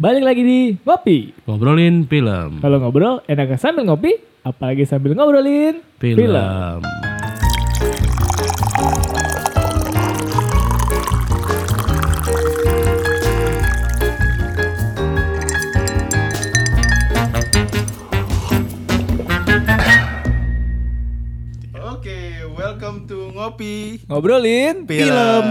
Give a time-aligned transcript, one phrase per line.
[0.00, 1.36] Balik lagi di Ngopi.
[1.44, 2.64] Ngobrolin film.
[2.64, 6.80] Kalau ngobrol enaknya sambil ngopi, apalagi sambil ngobrolin Film.
[21.76, 25.44] Oke, welcome to Ngopi Ngobrolin Film.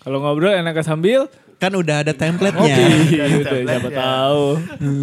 [0.00, 2.76] Kalau ngobrol enaknya sambil Kan udah ada template-nya.
[3.08, 3.56] gitu.
[3.64, 4.44] Siapa tahu.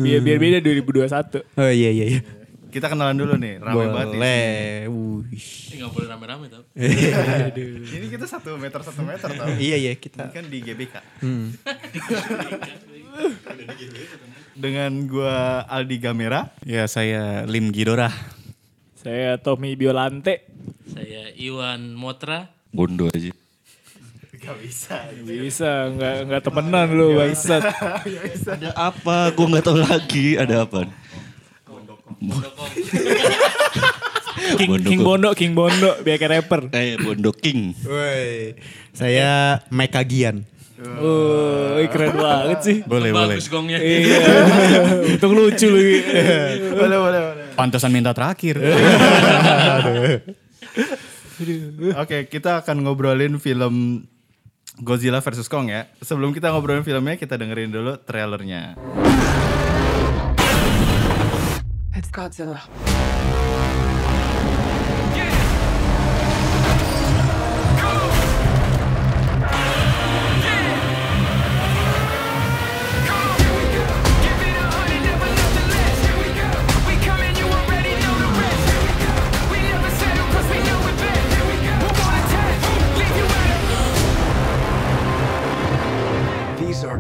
[0.03, 1.43] Biar biar beda 2021.
[1.57, 2.21] Oh iya iya iya.
[2.71, 4.15] Kita kenalan dulu nih, rame banget nih.
[4.15, 4.47] Boleh.
[4.87, 5.47] Wuih.
[5.67, 6.63] Ini gak boleh rame-rame tau.
[7.99, 9.47] Ini kita satu meter satu meter tau.
[9.59, 10.31] Iya iya Ini kita.
[10.31, 10.95] kan di GBK.
[11.19, 11.51] Hmm.
[14.55, 16.47] Dengan gua Aldi Gamera.
[16.63, 18.07] Ya saya Lim Gidora.
[18.95, 20.47] Saya Tommy Biolante.
[20.87, 22.55] Saya Iwan Motra.
[22.71, 23.35] Bondo aja.
[24.41, 24.95] Gak bisa.
[25.21, 27.61] Bisa nggak nggak temenan lu bangsat.
[28.57, 29.29] Ada apa?
[29.37, 30.33] Gue nggak tahu lagi.
[30.33, 30.89] Ada apa?
[34.57, 35.01] King, Bondo King.
[35.05, 36.61] Bondo, King Bondo, biar kayak rapper.
[36.73, 37.77] Eh Bondo King.
[37.85, 38.57] Woi.
[38.97, 40.49] Saya Mekagian.
[40.81, 42.77] Oh, ih, keren banget sih.
[42.81, 43.37] Boleh boleh.
[43.37, 43.77] Bagus gongnya.
[43.77, 44.17] Iya.
[45.13, 45.97] Untung lucu lagi.
[46.73, 47.45] Boleh, boleh, boleh.
[47.53, 48.57] Pantesan minta terakhir.
[52.01, 54.05] Oke, kita akan ngobrolin film
[54.81, 55.85] Godzilla vs Kong ya.
[56.01, 58.81] Sebelum kita ngobrolin filmnya, kita dengerin dulu trailernya.
[61.93, 62.65] It's Godzilla.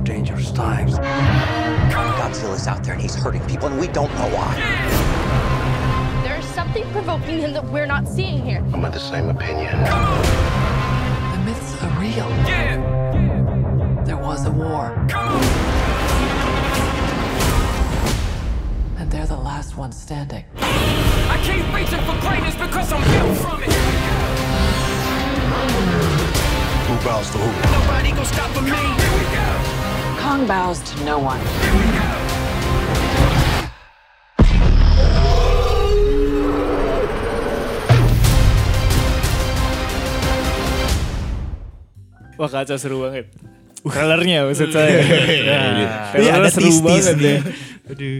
[0.03, 0.97] Dangerous times.
[0.97, 4.55] Godzilla's out there and he's hurting people, and we don't know why.
[6.23, 8.63] There's something provoking him that we're not seeing here.
[8.73, 9.79] I'm of the same opinion.
[9.79, 12.29] The myths are real.
[14.05, 14.93] There was a war.
[18.97, 20.45] And they're the last ones standing.
[20.57, 23.71] I keep reaching for greatness because I'm built from it.
[26.87, 27.51] Who bows to who?
[27.71, 28.69] Nobody gonna stop me.
[28.69, 29.90] Here we go.
[30.21, 31.41] Kong bows to no one.
[42.37, 43.29] Wah kacau seru banget.
[43.81, 44.93] Trailernya maksud saya.
[44.97, 47.29] Nah, Iya trailernya ada seru banget nih.
[47.29, 47.39] ya.
[47.91, 48.17] Aduh.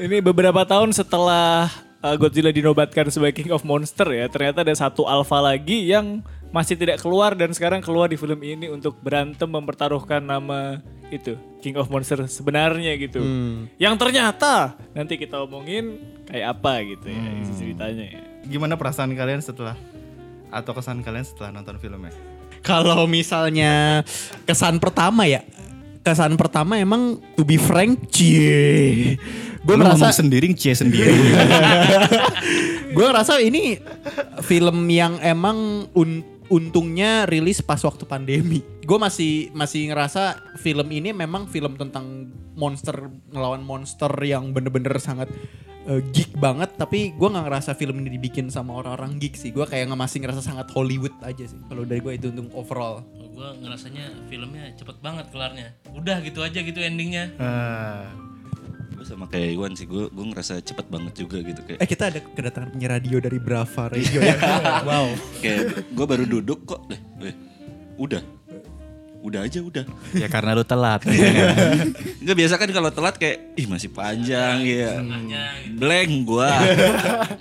[0.00, 1.68] Ini beberapa tahun setelah
[2.00, 6.78] uh, Godzilla dinobatkan sebagai King of Monster ya, ternyata ada satu alpha lagi yang masih
[6.78, 10.80] tidak keluar dan sekarang keluar di film ini untuk berantem mempertaruhkan nama
[11.10, 13.20] itu King of Monster sebenarnya gitu.
[13.76, 18.22] Yang ternyata nanti kita omongin kayak apa gitu ya isi ceritanya ya.
[18.46, 19.76] Gimana perasaan kalian setelah
[20.50, 22.14] atau kesan kalian setelah nonton filmnya?
[22.60, 24.02] Kalau misalnya
[24.44, 25.42] kesan pertama ya.
[26.00, 29.20] Kesan pertama emang to be frank, cie.
[29.60, 31.12] Gue merasa sendiri, cie sendiri.
[32.96, 33.76] gue ngerasa ini
[34.40, 38.60] film yang emang un- untungnya rilis pas waktu pandemi.
[38.82, 45.30] Gue masih masih ngerasa film ini memang film tentang monster ngelawan monster yang bener-bener sangat
[45.86, 46.74] eh, geek banget.
[46.74, 49.54] Tapi gue nggak ngerasa film ini dibikin sama orang-orang geek sih.
[49.54, 51.56] Gue kayak nggak masih ngerasa sangat Hollywood aja sih.
[51.70, 53.06] Kalau dari gue itu untuk overall.
[53.14, 55.78] Gue ngerasanya filmnya cepet banget kelarnya.
[55.94, 57.30] Udah gitu aja gitu endingnya.
[57.38, 58.10] Ah,
[59.00, 59.88] gue sama kayak Iwan sih.
[59.88, 61.80] Gue gue ngerasa cepet banget juga gitu kayak.
[61.80, 64.36] Eh kita ada kedatangan penyiar radio dari Brava Radio ya.
[64.88, 65.08] wow.
[65.40, 66.84] Kayak gue baru duduk kok.
[66.92, 67.00] Eh,
[67.32, 67.34] eh,
[67.96, 68.20] udah.
[69.20, 69.84] Udah aja udah.
[70.16, 71.04] ya karena lu telat.
[72.24, 75.00] Enggak biasa kan kalau telat kayak ih masih panjang ya.
[75.76, 76.52] Blank gua.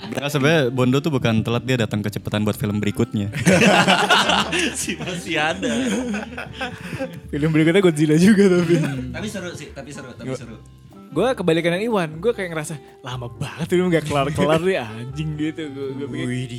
[0.10, 3.32] Nah, sebenarnya Bondo tuh bukan telat dia datang kecepatan buat film berikutnya.
[4.52, 5.72] masih masih ada.
[7.32, 8.76] Film berikutnya Godzilla juga tapi.
[9.16, 10.60] tapi seru sih, tapi seru, tapi seru.
[11.10, 15.64] Gue kebalikan dengan Iwan, gue kayak ngerasa lama banget ini nggak kelar-kelar nih anjing gitu.
[15.74, 16.54] Gue pikir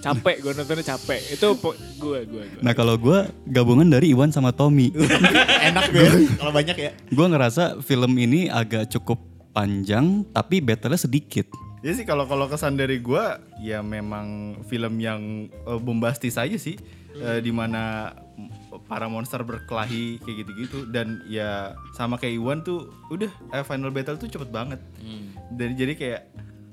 [0.00, 1.20] capek, gue nontonnya capek.
[1.36, 2.44] Itu gue, gue, gue.
[2.64, 4.92] Nah kalau gue gabungan dari Iwan sama Tommy.
[5.68, 6.08] Enak gue
[6.40, 6.90] kalau banyak ya.
[6.96, 9.20] gue ngerasa film ini agak cukup
[9.52, 11.46] panjang tapi battle-nya sedikit.
[11.84, 16.80] Ya sih kalau kalau kesan dari gua ya memang film yang eh, bombastis aja sih
[17.14, 18.23] Eh, di mana mm,
[18.84, 24.20] para monster berkelahi kayak gitu-gitu dan ya sama kayak Iwan tuh udah eh, final battle
[24.20, 24.80] tuh cepet banget.
[25.56, 26.20] Dan jadi kayak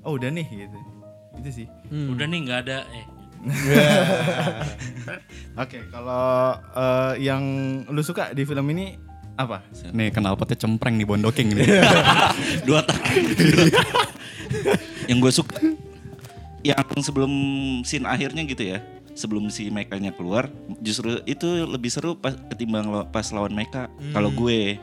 [0.04, 0.78] oh udah nih gitu.
[1.40, 1.66] Itu sih.
[1.88, 2.78] Udah nih nggak ada.
[2.92, 3.06] Eh,
[5.62, 7.42] Oke, kalau eh, yang
[7.90, 9.64] lu suka di film ini Apa?
[9.96, 11.64] Nih knalpotnya cempreng nih bondoking nih.
[12.68, 13.00] dua tak.
[15.08, 15.56] yang gue suka
[16.62, 17.32] yang sebelum
[17.82, 18.78] scene akhirnya gitu ya
[19.12, 20.48] sebelum si Mecha-nya keluar
[20.78, 24.76] justru itu lebih seru pas ketimbang lo- pas lawan Mecha kalau gue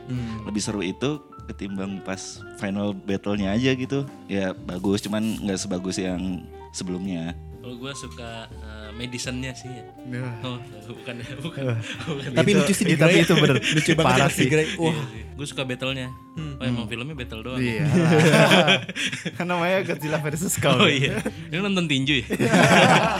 [0.44, 2.18] lebih seru itu ketimbang pas
[2.56, 4.06] final battle-nya aja gitu.
[4.26, 9.84] Ya bagus cuman nggak sebagus yang sebelumnya Kalau gue suka uh, medicine-nya sih ya.
[10.08, 10.24] Ya.
[10.40, 10.56] Oh,
[10.88, 11.64] bukan bukan.
[11.76, 12.30] bukan.
[12.32, 13.60] Tapi Itu- lucu sih di tapi itu bener.
[13.76, 14.48] lucu banget Parah sih.
[14.80, 14.96] Wah.
[15.36, 16.08] Gue suka battle-nya.
[16.56, 17.60] Oh, emang filmnya battle doang.
[17.60, 17.84] Iya.
[19.36, 20.80] kan namanya Godzilla versus Kong.
[20.80, 21.20] Oh iya.
[21.52, 22.26] Ini nonton tinju ya?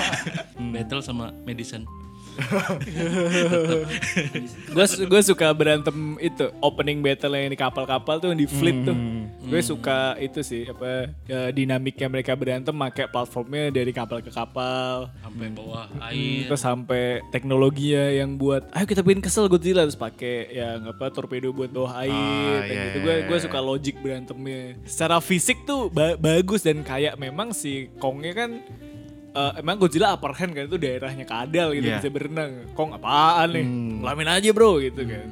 [0.75, 1.85] battle sama medicine.
[4.71, 8.97] Gue gue suka berantem itu opening battle yang di kapal-kapal tuh yang di fleet tuh.
[9.43, 15.11] Gue suka itu sih apa ya, dinamiknya mereka berantem pakai platformnya dari kapal ke kapal.
[15.21, 16.47] Sampai bawah Hmm, air.
[16.47, 21.51] terus sampai teknologinya yang buat ayo kita bikin kesel Godzilla terus pakai yang apa torpedo
[21.51, 22.99] buat bawah air Ah, kayak iya, gitu.
[22.99, 23.45] iya, gue gue iya.
[23.45, 24.79] suka logic berantemnya.
[24.85, 28.51] Secara fisik tuh ba- bagus dan kayak memang si Kongnya kan
[29.35, 30.65] eh, emang Godzilla upper hand kan?
[30.67, 31.99] Itu daerahnya kadal gitu Iya.
[32.03, 32.51] bisa berenang.
[32.75, 33.65] Kong apaan nih?
[33.67, 34.03] Hmm.
[34.03, 35.29] ngelamin aja bro gitu kan.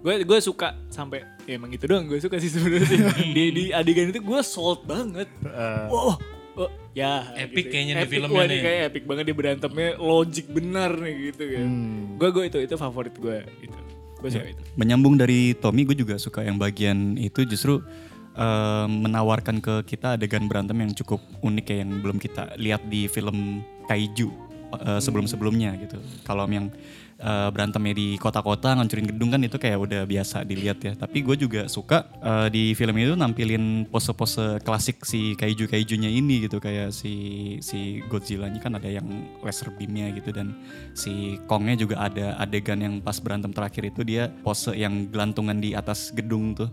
[0.00, 2.98] Gue gue suka sampai ya emang gitu doang gue suka sih sebenarnya sih.
[3.36, 5.28] di di adegan itu gue sold banget.
[5.44, 6.16] Eh, wow
[6.56, 7.28] oh, ya.
[7.36, 8.56] Epic kayaknya di Epic, filmnya wah, nih.
[8.56, 11.66] ini kayak epic banget dia berantemnya logik benar nih gitu kan.
[11.68, 12.00] Hmm.
[12.16, 13.78] gue gue itu itu favorit gue itu.
[14.20, 14.62] Gue suka itu.
[14.76, 17.80] Menyambung dari Tommy, gue juga suka yang bagian itu justru
[18.40, 23.04] eh, menawarkan ke kita adegan berantem yang cukup unik ya yang belum kita lihat di
[23.06, 24.28] film kaiju
[24.80, 26.00] eh, sebelum-sebelumnya gitu.
[26.24, 26.72] Kalau yang
[27.20, 30.92] eh, berantemnya di kota-kota ngancurin gedung kan itu kayak udah biasa dilihat ya.
[30.96, 36.58] Tapi gue juga suka eh, di film itu nampilin pose-pose klasik si kaiju-kaijunya ini gitu
[36.58, 39.06] kayak si si Godzilla-nya kan ada yang
[39.44, 40.56] laser beamnya gitu dan
[40.96, 45.76] si Kongnya juga ada adegan yang pas berantem terakhir itu dia pose yang gelantungan di
[45.76, 46.72] atas gedung tuh.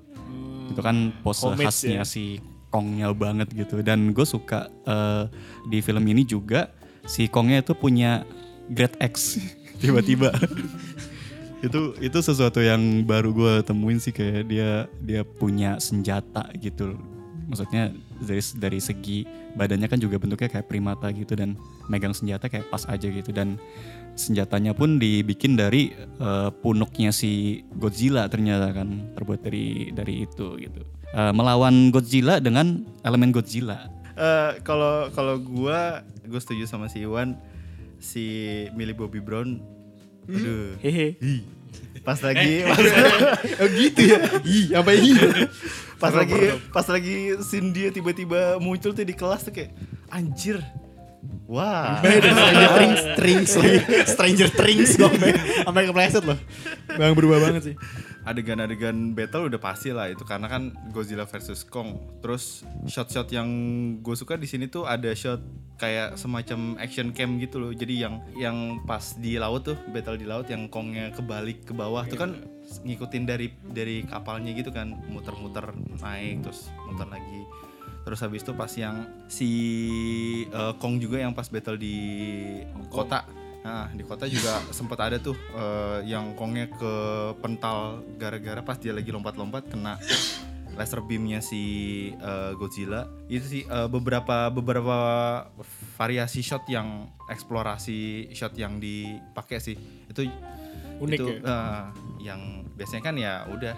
[0.71, 2.07] Itu kan pose Homage khasnya ya.
[2.07, 3.79] si Kongnya banget gitu.
[3.81, 5.23] Dan gue suka eh,
[5.71, 6.71] di film ini juga
[7.07, 8.27] si Kongnya itu punya
[8.67, 9.39] Great X.
[9.81, 10.33] Tiba-tiba.
[11.57, 16.93] Itu itu sesuatu yang baru gue temuin sih kayak dia dia punya senjata gitu.
[17.49, 19.25] Maksudnya dari dari segi
[19.57, 21.57] badannya kan juga bentuknya kayak primata gitu dan
[21.89, 23.33] megang senjata kayak pas aja gitu.
[23.33, 23.57] Dan
[24.17, 30.81] senjatanya pun dibikin dari eh, punuknya si Godzilla ternyata kan terbuat dari dari itu gitu.
[31.13, 33.87] Eh, melawan Godzilla dengan elemen Godzilla.
[34.17, 37.37] Eh, kalau kalau gua gue setuju sama si Iwan
[38.01, 38.25] si
[38.73, 39.61] Millie Bobby Brown.
[40.27, 40.75] Aduh.
[40.83, 41.15] Hehe.
[42.03, 42.65] Pas lagi
[43.61, 44.19] Oh gitu ya.
[44.43, 45.13] Ih, apa ini?
[45.97, 49.73] pas lagi pas lagi scene dia tiba-tiba muncul tuh di kelas tuh kayak
[50.13, 50.61] anjir
[51.49, 52.69] wah Beda Stranger
[53.17, 54.07] Things, Things.
[54.11, 55.31] Stranger Things sampai
[55.65, 56.39] sampai kepleset loh.
[56.97, 57.75] Bang berubah banget sih.
[58.27, 62.19] adegan-adegan battle udah pasti lah itu karena kan Godzilla versus Kong.
[62.19, 63.47] Terus shot-shot yang
[64.03, 65.39] gue suka di sini tuh ada shot
[65.79, 67.71] kayak semacam action cam gitu loh.
[67.71, 72.03] Jadi yang yang pas di laut tuh battle di laut yang Kongnya kebalik ke bawah
[72.03, 72.35] tuh kan
[72.83, 75.71] ngikutin dari dari kapalnya gitu kan muter-muter
[76.03, 77.41] naik terus muter lagi.
[78.07, 79.51] Terus habis itu pas yang si
[80.47, 81.99] eh, Kong juga yang pas battle di
[82.87, 83.27] kota
[83.67, 86.93] Nah, di kota juga sempat ada tuh eh, yang Kongnya ke
[87.43, 89.99] pental gara-gara pas dia lagi lompat-lompat kena
[90.79, 91.63] laser beamnya si
[92.15, 93.11] eh, Godzilla.
[93.27, 94.97] Itu sih eh, beberapa beberapa
[95.99, 99.75] variasi shot yang eksplorasi shot yang dipakai sih.
[100.07, 100.23] Itu
[100.97, 101.41] Unik itu, ya?
[101.43, 101.83] eh,
[102.25, 102.41] yang
[102.73, 103.75] biasanya kan ya udah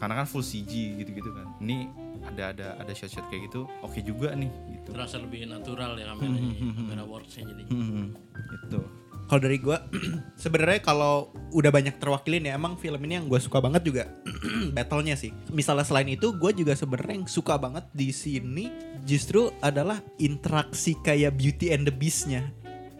[0.00, 1.58] karena kan full CG gitu-gitu kan.
[1.60, 1.90] Ini
[2.24, 3.66] ada ada ada shot-shot kayak gitu.
[3.80, 4.90] Oke juga nih gitu.
[4.90, 6.54] Terasa lebih natural ya kameranya.
[6.72, 7.62] Kamera works-nya jadi.
[7.66, 8.14] Hmm,
[8.62, 8.80] gitu.
[9.22, 9.78] Kalau dari gue,
[10.42, 11.14] sebenarnya kalau
[11.50, 14.04] udah banyak terwakilin ya, emang film ini yang gue suka banget juga
[14.76, 15.32] battlenya sih.
[15.48, 18.68] Misalnya selain itu, gue juga sebenarnya yang suka banget di sini
[19.02, 22.50] justru adalah interaksi kayak Beauty and the Beast-nya.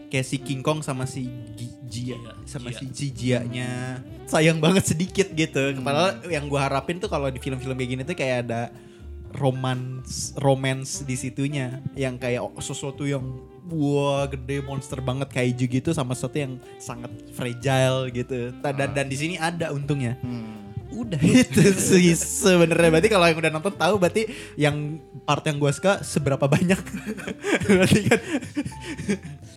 [0.09, 2.81] Kayak si King Kong sama si Gi- Jia, Jia, sama Jia.
[2.81, 4.01] si si Jia-nya.
[4.25, 5.73] Sayang banget sedikit gitu.
[5.81, 8.73] Padahal yang gue harapin tuh kalau di film-film kayak gini tuh kayak ada
[9.37, 11.81] romance romance di situnya.
[11.97, 13.25] Yang kayak sesuatu yang
[13.73, 18.53] wah gede monster banget kaiju gitu sama sesuatu yang sangat fragile gitu.
[18.61, 20.17] Ta- dan dan di sini ada untungnya.
[20.93, 22.93] Udah itu sih sebenarnya.
[22.93, 24.29] Berarti kalau yang udah nonton tahu berarti
[24.61, 26.77] yang part yang gue suka seberapa banyak.
[27.67, 28.21] Berarti kan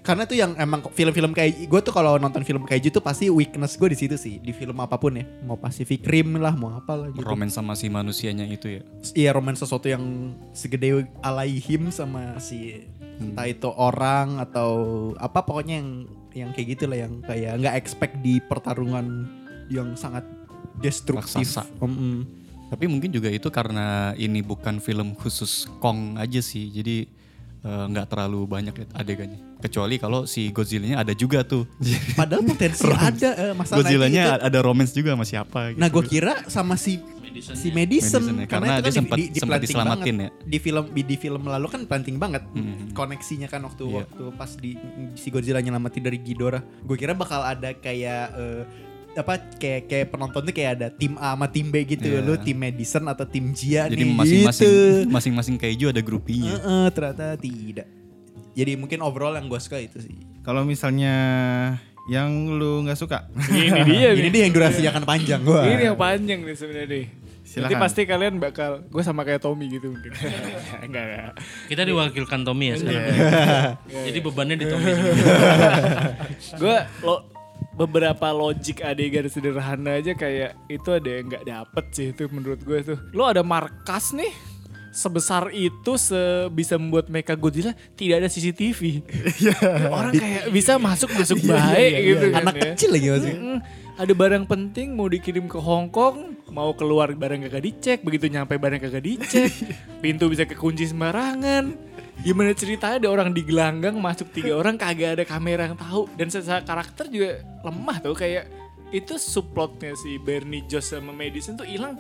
[0.06, 3.74] karena tuh yang emang film-film kayak gue tuh kalau nonton film kaiju tuh pasti weakness
[3.74, 6.94] gue di situ sih di film apa pun ya mau Pacific Rim lah mau apa
[6.94, 8.82] lah gitu romance sama si manusianya itu ya
[9.18, 12.86] Iya roman sesuatu yang segede alaihim sama si
[13.18, 14.72] entah itu orang atau
[15.18, 15.90] apa pokoknya yang
[16.36, 19.26] yang kayak gitu lah yang kayak nggak expect di pertarungan
[19.72, 20.28] yang sangat
[20.84, 21.48] destruktif.
[21.48, 21.64] Raksasa.
[22.66, 26.74] Tapi mungkin juga itu karena ini bukan film khusus Kong aja sih.
[26.74, 27.08] Jadi
[27.66, 29.40] eh, nggak terlalu banyak adegannya.
[29.58, 31.66] Kecuali kalau si Godzilla-nya ada juga tuh.
[32.20, 34.46] Padahal potensi ada eh, masalah Godzilla-nya itu.
[34.46, 35.80] ada romance juga sama siapa gitu.
[35.82, 37.02] Nah gue kira sama si
[37.36, 40.32] si Madison, Madison ya, karena dia itu kan sempat- di, di, sempat diselamatin banget.
[40.46, 42.96] Di film di, di film lalu kan planting banget Hmm.
[42.96, 43.96] koneksinya kan waktu Iya.
[44.00, 44.72] waktu pas di
[45.16, 46.64] si Godzilla nyelamatin dari Ghidorah.
[46.80, 48.62] Gue kira bakal ada kayak eh,
[49.16, 52.08] apa kayak kayak penonton tuh kayak ada tim A sama tim B gitu.
[52.08, 52.20] Iya.
[52.22, 55.12] Lu tim Madison atau tim Jia Jadi nih masing-masing gitu.
[55.12, 56.52] masing-masing kaiju ada grupinya.
[56.52, 57.88] Heeh, ternyata tidak.
[58.56, 60.16] Jadi mungkin overall yang gue suka itu sih.
[60.44, 61.16] Kalau misalnya
[62.06, 65.62] yang lu nggak suka, Ini dia Ini dia yang durasinya akan panjang gue.
[65.66, 67.06] Ini yang panjang nih sebenarnya nih.
[67.46, 67.78] Nanti Silakan.
[67.78, 70.12] pasti kalian bakal gue sama kayak Tommy gitu mungkin.
[70.86, 71.34] enggak enggak.
[71.70, 73.06] Kita diwakilkan Tommy ya sekarang.
[73.86, 74.92] Jadi bebannya di Tommy.
[76.62, 77.35] gue lo
[77.76, 82.80] beberapa logik adegan sederhana aja kayak itu ada yang nggak dapet sih itu menurut gue
[82.96, 84.32] tuh lo ada markas nih
[84.96, 89.04] sebesar itu se bisa membuat Mecha Godzilla tidak ada CCTV
[89.92, 92.64] orang kayak bisa masuk masuk baik gitu kan Anak ya.
[92.72, 93.34] kecil lagi masih.
[93.36, 93.58] Mm-mm.
[94.00, 98.56] ada barang penting mau dikirim ke Hong Kong mau keluar barang kagak dicek begitu nyampe
[98.56, 99.52] barang kagak dicek
[100.04, 101.76] pintu bisa kekunci sembarangan
[102.18, 106.62] gimana ceritanya ada orang digelanggang masuk tiga orang kagak ada kamera yang tahu dan secara
[106.62, 107.32] karakter juga
[107.62, 108.48] lemah tuh kayak
[108.90, 111.98] itu subplotnya si Bernie Josh sama Madison tuh hilang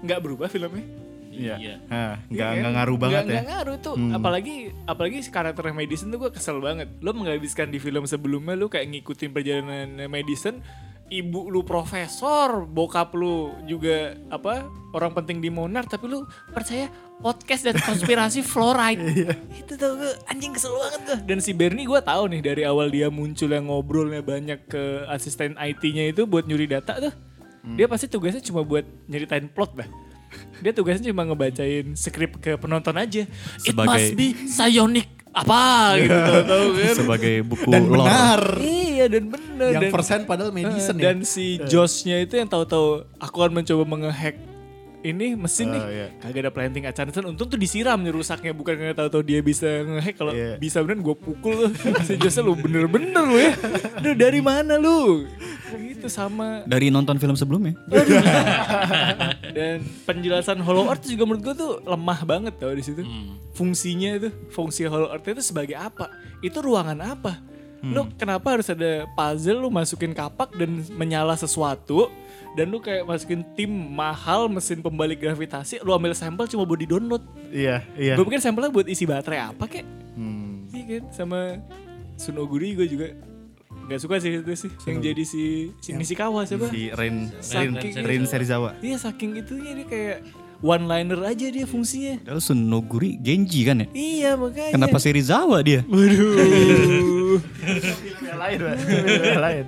[0.00, 0.86] nggak berubah filmnya
[1.28, 1.54] Iya.
[1.54, 1.74] Iya.
[1.86, 2.54] Nggak Iya kan?
[2.58, 3.30] nggak ngaruh banget Nggak- ya.
[3.30, 3.94] nggak ngaruh tuh.
[4.10, 6.90] Apalagi apalagi si karakter Madison tuh gue kesel banget.
[6.98, 10.58] Lo menghabiskan di film sebelumnya lo kayak ngikutin perjalanan Madison,
[11.06, 17.62] ibu lu profesor, bokap lu juga apa orang penting di Monarch, tapi lu percaya podcast
[17.62, 19.34] dan konspirasi fluoride.
[19.60, 21.18] Itu tuh gue anjing kesel banget gue.
[21.26, 25.54] Dan si Bernie gue tahu nih dari awal dia muncul yang ngobrolnya banyak ke asisten
[25.54, 27.14] IT-nya itu buat nyuri data tuh.
[27.68, 29.88] Dia pasti tugasnya cuma buat nyeritain plot dah.
[30.58, 33.26] Dia tugasnya cuma ngebacain skrip ke penonton aja.
[33.60, 35.62] It Sebagai- must be psionic apa
[36.00, 36.16] gitu
[36.48, 36.94] tahu kan.
[36.96, 38.08] Sebagai buku Dan lore.
[38.08, 38.42] benar.
[38.58, 41.04] Iya dan bener Yang dan, persen padahal Madison Eh, ya.
[41.04, 44.34] dan si Joshnya itu yang tahu-tahu aku akan mencoba menghack
[45.00, 46.06] ini mesin nih Oh, iya.
[46.18, 50.14] kagak ada planting acaranya untung tuh disiram nih rusaknya bukan karena tahu-tahu dia bisa ngehack
[50.14, 50.56] kalau Iya.
[50.56, 51.70] bisa bener gue pukul tuh
[52.06, 53.52] si Joshnya lu bener-bener lu ya
[53.96, 55.26] Aduh, dari mana lu
[55.68, 57.76] gitu sama Dari nonton film sebelumnya.
[59.50, 63.02] dan penjelasan Hollow Earth juga menurut gue tuh lemah banget tau di situ.
[63.52, 66.08] Fungsinya itu, fungsi Hollow Earth itu sebagai apa?
[66.40, 67.42] Itu ruangan apa?
[67.78, 72.10] Lu kenapa harus ada puzzle lu masukin kapak dan menyala sesuatu
[72.54, 76.86] dan lu kayak masukin tim mahal mesin pembalik gravitasi lu ambil sampel cuma buat di
[76.86, 77.22] download.
[77.48, 78.14] Iya, iya.
[78.14, 79.84] Gue pikir sampelnya buat isi baterai apa kek?
[80.14, 80.66] Hmm.
[80.68, 81.40] Iya kan sama
[82.14, 83.08] Sunoguri gue juga
[83.88, 85.42] nggak suka sih itu sih yang jadi si
[85.78, 86.68] si Nishikawa siapa?
[86.68, 88.76] Si Rin, Rin, Saking- Rin Serizawa.
[88.78, 90.18] Iya saking itunya dia kayak
[90.58, 92.18] one liner aja dia fungsinya.
[92.20, 93.86] Padahal Sunoguri Genji kan ya?
[93.90, 94.74] Iya makanya.
[94.74, 95.86] Kenapa Serizawa dia?
[95.86, 97.38] Waduh.
[98.42, 98.58] lain,
[99.36, 99.64] lain.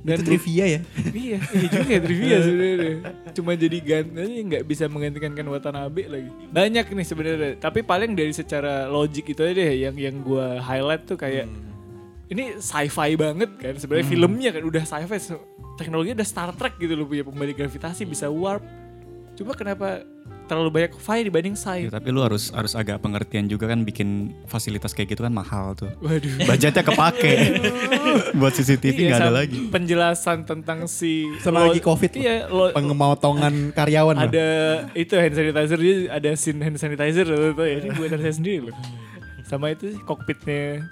[0.00, 0.80] Dan itu trivia ya.
[1.12, 2.94] iya, iya juga ya trivia sebenarnya.
[3.36, 6.30] Cuma jadi ganti nggak bisa menggantikan Ken Watanabe lagi.
[6.48, 7.52] Banyak nih sebenarnya.
[7.60, 11.44] Tapi paling dari secara logik itu aja deh yang yang gua highlight tuh kayak
[12.32, 13.74] ini sci-fi banget kan.
[13.76, 15.36] Sebenarnya filmnya kan udah sci-fi.
[15.76, 18.64] Teknologinya udah Star Trek gitu loh punya pembalik gravitasi bisa warp.
[19.36, 20.04] Coba kenapa
[20.50, 21.86] terlalu banyak fi dibanding sci?
[21.86, 24.08] Ya, tapi lu harus harus agak pengertian juga kan bikin
[24.44, 25.86] fasilitas kayak gitu kan mahal tuh.
[26.00, 26.42] Waduh.
[26.42, 27.34] Budgetnya kepake.
[28.38, 29.58] Buat CCTV Iya, nggak ada lagi.
[29.68, 32.10] Penjelasan tentang si Sama lagi COVID.
[32.12, 34.16] Iya, lo, Pengemotongan karyawan.
[34.16, 34.26] loh.
[34.26, 34.48] ada
[34.92, 38.66] itu hand sanitizer dia ada scene hand sanitizer loh, tuh ya ini buatan saya sendiri
[38.66, 38.74] loh.
[39.42, 40.82] Sama itu sih kokpitnya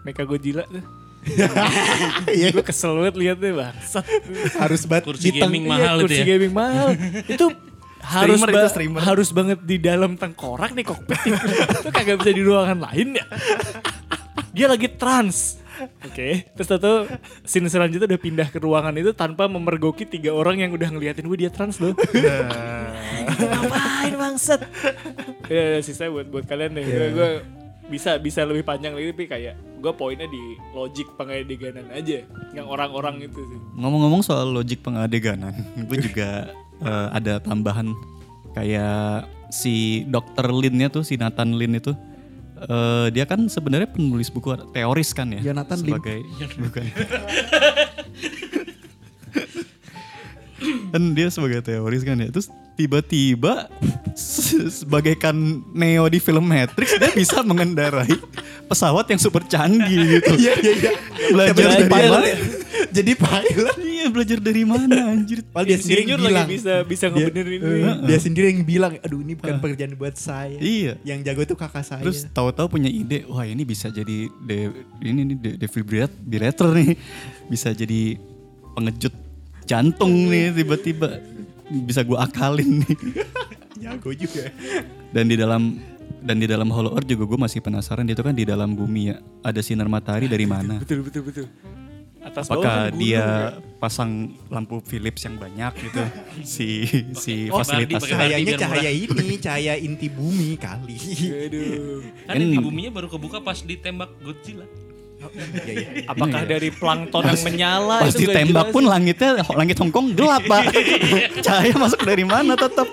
[0.00, 0.86] Mecha Godzilla tuh.
[2.30, 2.48] Iya.
[2.50, 4.06] Gue kesel banget liatnya bangsat.
[4.56, 6.26] harus banget Kursi diteng- gaming Iya, mahal itu kursi ya.
[6.26, 6.88] gaming mahal.
[7.34, 7.46] itu
[8.00, 9.00] harus Streamer itu ba- streamer.
[9.02, 11.18] harus banget di dalam tengkorak nih kokpit.
[11.82, 13.24] Itu kagak bisa di ruangan lain ya.
[14.56, 15.60] Dia lagi trans.
[16.02, 17.06] Oke, terus tahu
[17.46, 21.38] scene selanjutnya udah pindah ke ruangan itu tanpa memergoki tiga orang yang udah ngeliatin gue
[21.38, 21.94] dia trans loh.
[23.38, 24.66] Ngapain bangsat?
[25.46, 26.82] Ya, sisa buat buat kalian deh.
[26.82, 27.30] Gue gue
[27.88, 30.42] bisa bisa lebih panjang lagi tapi kayak gue poinnya di
[30.74, 33.58] logik pengadeganan aja yang orang-orang itu sih.
[33.78, 36.50] Ngomong-ngomong soal logik pengadeganan, gue juga
[36.82, 37.94] eh, ada tambahan
[38.54, 40.50] kayak si Dr.
[40.52, 41.92] Lin-nya tuh, si Nathan Lin itu
[42.58, 45.40] eh, dia kan sebenarnya penulis buku teoris kan ya.
[45.52, 45.92] Jonathan Lin.
[45.94, 46.18] sebagai
[46.62, 46.84] bukan.
[50.92, 52.28] kan dia sebagai teoris kan ya.
[52.28, 53.66] Terus tiba-tiba
[54.14, 55.34] se- sebagaikan
[55.72, 58.10] Neo di film Matrix dia bisa mengendarai
[58.64, 60.32] pesawat yang super canggih gitu.
[60.36, 60.92] Iya iya iya.
[61.28, 62.38] Belajar dari pilot dia, ya.
[62.88, 63.76] Jadi pilot.
[63.78, 65.42] Iya belajar dari mana anjir?
[65.44, 66.46] Padahal dia sendiri yang bilang.
[66.46, 67.90] bisa bisa Dia, ngebenerin eh, ini.
[68.06, 70.54] dia sendiri yang bilang, aduh ini bukan pekerjaan buat saya.
[70.56, 70.92] Iya.
[71.02, 72.02] Yang jago tuh kakak saya.
[72.06, 74.56] Terus tahu-tahu punya ide, wah ini bisa jadi de,
[75.02, 76.94] ini nih de, defibrillator nih,
[77.46, 78.16] bisa jadi
[78.72, 79.10] pengejut
[79.68, 81.20] jantung nih tiba-tiba
[81.84, 82.96] bisa gua akalin nih.
[83.84, 84.48] jago juga.
[85.12, 85.76] Dan di dalam
[86.18, 89.16] dan di dalam Hollow Earth juga gue masih penasaran itu kan di dalam bumi ya
[89.44, 90.80] ada sinar matahari dari mana?
[90.82, 91.46] Betul betul betul.
[92.18, 93.30] Atas bawah Apakah kan gunung dia ya.
[93.78, 94.10] pasang
[94.50, 96.02] lampu Philips yang banyak gitu
[96.58, 96.66] si
[97.14, 100.98] si Oh, fasilitas Cahayanya cahaya ini, cahaya inti bumi kali.
[101.46, 102.02] Aduh.
[102.26, 104.66] Kan di buminya baru kebuka pas ditembak Godzilla.
[105.18, 106.06] Iya, iya.
[106.06, 108.90] Apakah dari plankton yang menyala Pas itu ditembak jelas pun ya?
[108.94, 110.62] langitnya langit Hongkong gelap pak.
[111.44, 112.86] Cahaya masuk dari mana tetap?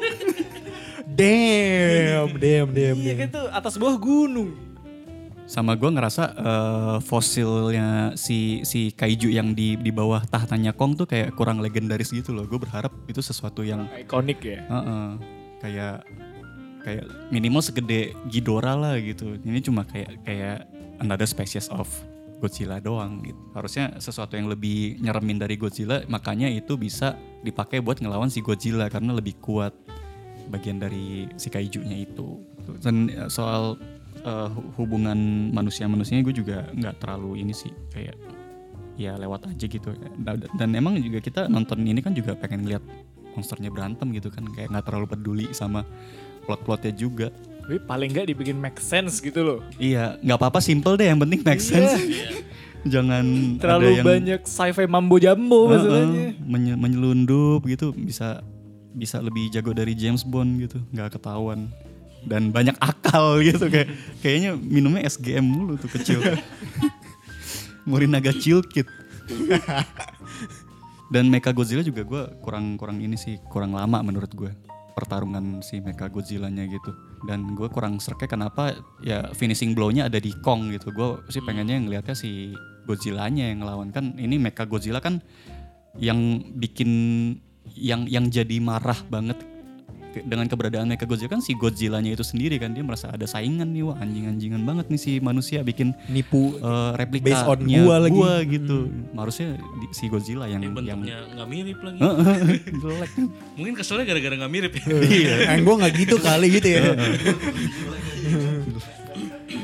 [1.16, 4.52] Damn, damn, damn, Iya kan tuh atas bawah gunung.
[5.46, 11.06] Sama gue ngerasa eh, fosilnya si si kaiju yang di di bawah tahtanya Kong tuh
[11.06, 12.50] kayak kurang legendaris gitu loh.
[12.50, 14.66] Gue berharap itu sesuatu yang Ikonik ya.
[14.66, 15.08] Heeh.
[15.62, 15.98] kayak
[16.84, 19.38] kayak minimal segede Ghidorah lah gitu.
[19.40, 20.66] Ini cuma kayak kayak
[21.00, 21.88] another species of
[22.40, 23.40] Godzilla doang gitu.
[23.56, 28.92] Harusnya sesuatu yang lebih nyeremin dari Godzilla, makanya itu bisa dipakai buat ngelawan si Godzilla
[28.92, 29.72] karena lebih kuat
[30.52, 32.44] bagian dari si kaijunya itu.
[32.84, 33.80] Dan eh, soal
[34.26, 38.18] hu- hubungan manusia-manusianya gue juga nggak terlalu ini sih kayak
[38.96, 39.92] ya lewat aja gitu
[40.56, 42.80] dan emang juga kita nonton ini kan juga pengen lihat
[43.36, 45.84] monsternya berantem gitu kan kayak nggak terlalu peduli sama
[46.48, 47.28] plot-plotnya juga
[47.66, 49.60] Tapi paling nggak dibikin make sense gitu loh.
[49.76, 51.98] iya nggak apa-apa simple deh yang penting make sense.
[52.86, 56.26] Jangan Terlalu ada yang banyak sci-fi mambo jambo Heeh, masalahnya.
[56.40, 58.46] menye- menyelundup gitu bisa
[58.92, 61.74] bisa lebih jago dari James Bond gitu nggak ketahuan.
[62.22, 66.22] Dan banyak akal gitu kayak kayaknya minumnya SGM mulu tuh kecil.
[67.84, 68.86] Morinaga Chill Kid.
[71.06, 74.50] Dan Mecha Godzilla juga gue kurang kurang ini sih kurang lama menurut gue
[74.96, 76.96] pertarungan si Mecha Godzilla-nya gitu.
[77.28, 78.74] Dan gue kurang serke kenapa
[79.04, 80.96] ya finishing blow-nya ada di Kong gitu.
[80.96, 82.56] Gue sih pengennya ngelihatnya si
[82.88, 83.92] Godzilla-nya yang ngelawan.
[83.92, 85.20] Kan ini Mecha Godzilla kan
[86.00, 86.92] yang bikin
[87.76, 89.42] yang yang jadi marah banget
[90.22, 93.84] dengan keberadaan Mecha Godzilla kan si Godzilla-nya itu sendiri kan dia merasa ada saingan nih
[93.84, 98.22] wah anjing-anjingan banget nih si manusia bikin Nipu eh, replika based on gua lagi.
[98.54, 102.00] gitu harusnya di- si Godzilla yang Yang yang bentuknya nggak mirip lagi.
[102.82, 103.12] jelek
[103.56, 104.84] Mungkin keselnya gara-gara nggak mirip ya.
[105.04, 106.82] iya Yang gue gak gitu kali gitu ya.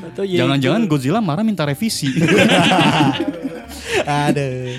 [0.04, 2.10] Atau ya jangan-jangan itu- Godzilla marah minta revisi
[4.02, 4.76] Ada.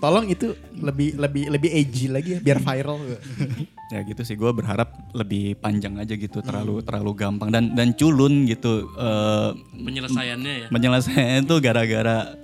[0.00, 2.98] Tolong itu lebih lebih lebih edgy lagi ya biar viral.
[3.88, 8.44] ya gitu sih gue berharap lebih panjang aja gitu terlalu terlalu gampang dan dan culun
[8.44, 10.66] gitu eh, Penyelesaiannya ya.
[10.68, 12.36] menyelesaikan itu gara-gara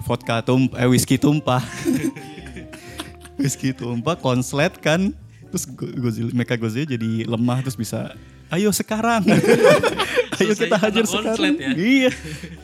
[0.00, 1.60] vodka tum eh whisky tumpah
[3.36, 5.12] whisky tumpah konslet kan
[5.46, 8.16] terus Go- Godzilla Mecha Godzilla jadi lemah terus bisa
[8.48, 9.28] ayo sekarang
[10.38, 11.72] ayo kita hajar konslet sekarang ya?
[11.74, 12.10] iya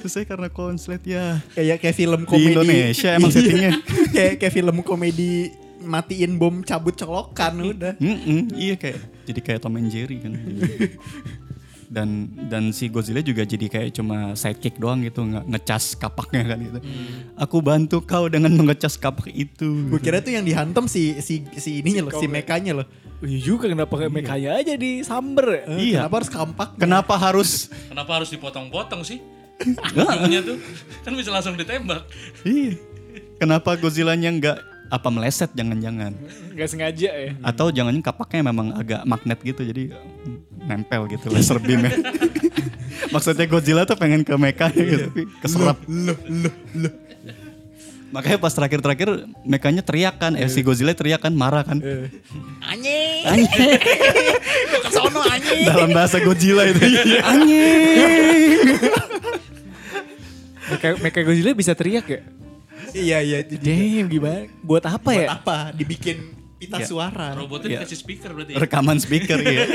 [0.00, 3.36] selesai karena konslet ya Kayak kayak film Di komedi Indonesia emang Iya.
[3.36, 3.70] settingnya.
[4.14, 5.52] kayak kayak film komedi
[5.84, 7.94] matiin bom cabut colokan udah.
[7.96, 10.32] Mm-mm, iya kayak jadi kayak Tom and Jerry kan
[11.86, 16.58] dan dan si Godzilla juga jadi kayak cuma sidekick doang gitu nggak ngecas kapaknya kan
[16.58, 16.78] gitu
[17.36, 21.78] aku bantu kau dengan mengecas kapak itu Gue kira tuh yang dihantam si si si
[21.78, 22.86] ininya loh, si mekanya loh.
[23.22, 25.62] Iya juga kenapa kayak mekanya aja di samber ya?
[25.70, 25.98] Eh, Iya.
[26.02, 26.68] Kenapa harus kampak?
[26.74, 27.50] kenapa harus
[27.86, 29.18] Kenapa harus dipotong-potong sih?
[29.94, 30.58] Ujungnya tuh
[31.00, 32.10] kan bisa langsung ditembak.
[32.42, 32.74] iya
[33.36, 34.58] kenapa Godzilla-nya nggak
[34.94, 36.14] apa meleset jangan-jangan.
[36.54, 37.30] Gak sengaja ya.
[37.42, 39.90] atau jangan kapaknya memang agak magnet gitu jadi
[40.64, 41.82] nempel gitu laser beam
[43.14, 45.78] maksudnya Godzilla tuh pengen ke mekanya gitu tapi keserap.
[48.14, 51.82] Makanya pas terakhir-terakhir mekanya teriak kan eh si Godzilla teriak kan marah kan.
[52.62, 53.26] Anjing.
[53.26, 53.78] anjing.
[54.86, 55.66] Kesono anjing.
[55.66, 56.78] dalam bahasa Godzilla itu.
[57.26, 58.78] Anjing.
[61.02, 62.22] Meka Godzilla bisa teriak ya?
[62.94, 63.58] Iya iya itu.
[63.58, 64.46] Damn gimana?
[64.60, 65.28] Buat apa Buat ya?
[65.32, 65.56] apa?
[65.70, 66.86] Dibikin pita Iya.
[66.86, 67.34] suara.
[67.34, 67.78] Robotnya Iya.
[67.82, 68.52] dikasih speaker berarti.
[68.54, 68.58] ya?
[68.60, 69.64] rekaman speaker iya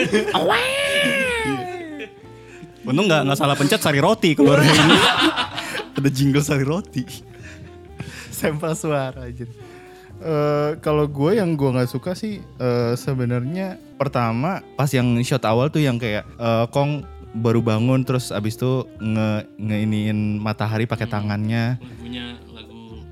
[2.82, 4.66] Untung nggak nggak salah pencet sari roti keluar
[5.96, 7.04] ada jingle sari roti
[8.32, 9.46] sampel suara aja.
[10.18, 15.68] Eh, kalau gue yang gue nggak suka sih eh, sebenarnya pertama pas yang shot awal
[15.68, 21.78] tuh yang kayak eh, Kong baru bangun terus abis itu nge ngeiniin matahari pakai tangannya.
[21.78, 22.49] Lagunya lagu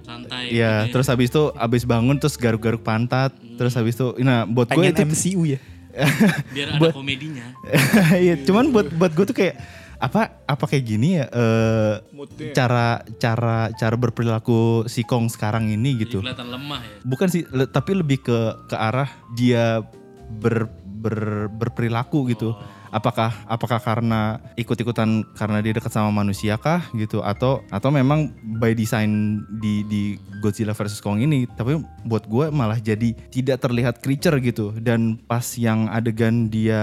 [0.07, 0.43] santai.
[0.49, 0.91] Iya, gitu ya.
[0.95, 5.03] terus abis itu abis bangun terus garuk-garuk pantat, terus abis itu, nah buat gue itu,
[5.03, 5.59] MCU ya.
[6.55, 7.51] biar ada komedinya.
[8.23, 9.57] Iya, cuman buat buat gue tuh kayak
[9.97, 12.53] apa apa kayak gini ya eh, Moodnya.
[12.53, 16.21] cara cara cara berperilaku si Kong sekarang ini gitu.
[16.21, 16.97] Jadi kelihatan lemah ya.
[17.01, 18.39] Bukan sih, le- tapi lebih ke
[18.69, 19.81] ke arah dia
[20.29, 22.53] ber, ber- berperilaku gitu.
[22.88, 27.19] Apakah apakah karena ikut-ikutan karena dia dekat sama manusia kah gitu?
[27.19, 30.02] Atau atau memang by design di di
[30.39, 34.71] Godzilla versus Kong ini tapi buat gue malah jadi tidak terlihat creature gitu.
[34.80, 36.82] Dan pas yang adegan dia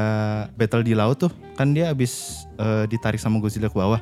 [0.58, 4.00] battle di laut tuh kan dia habis eh, ditarik sama Godzilla ke bawah.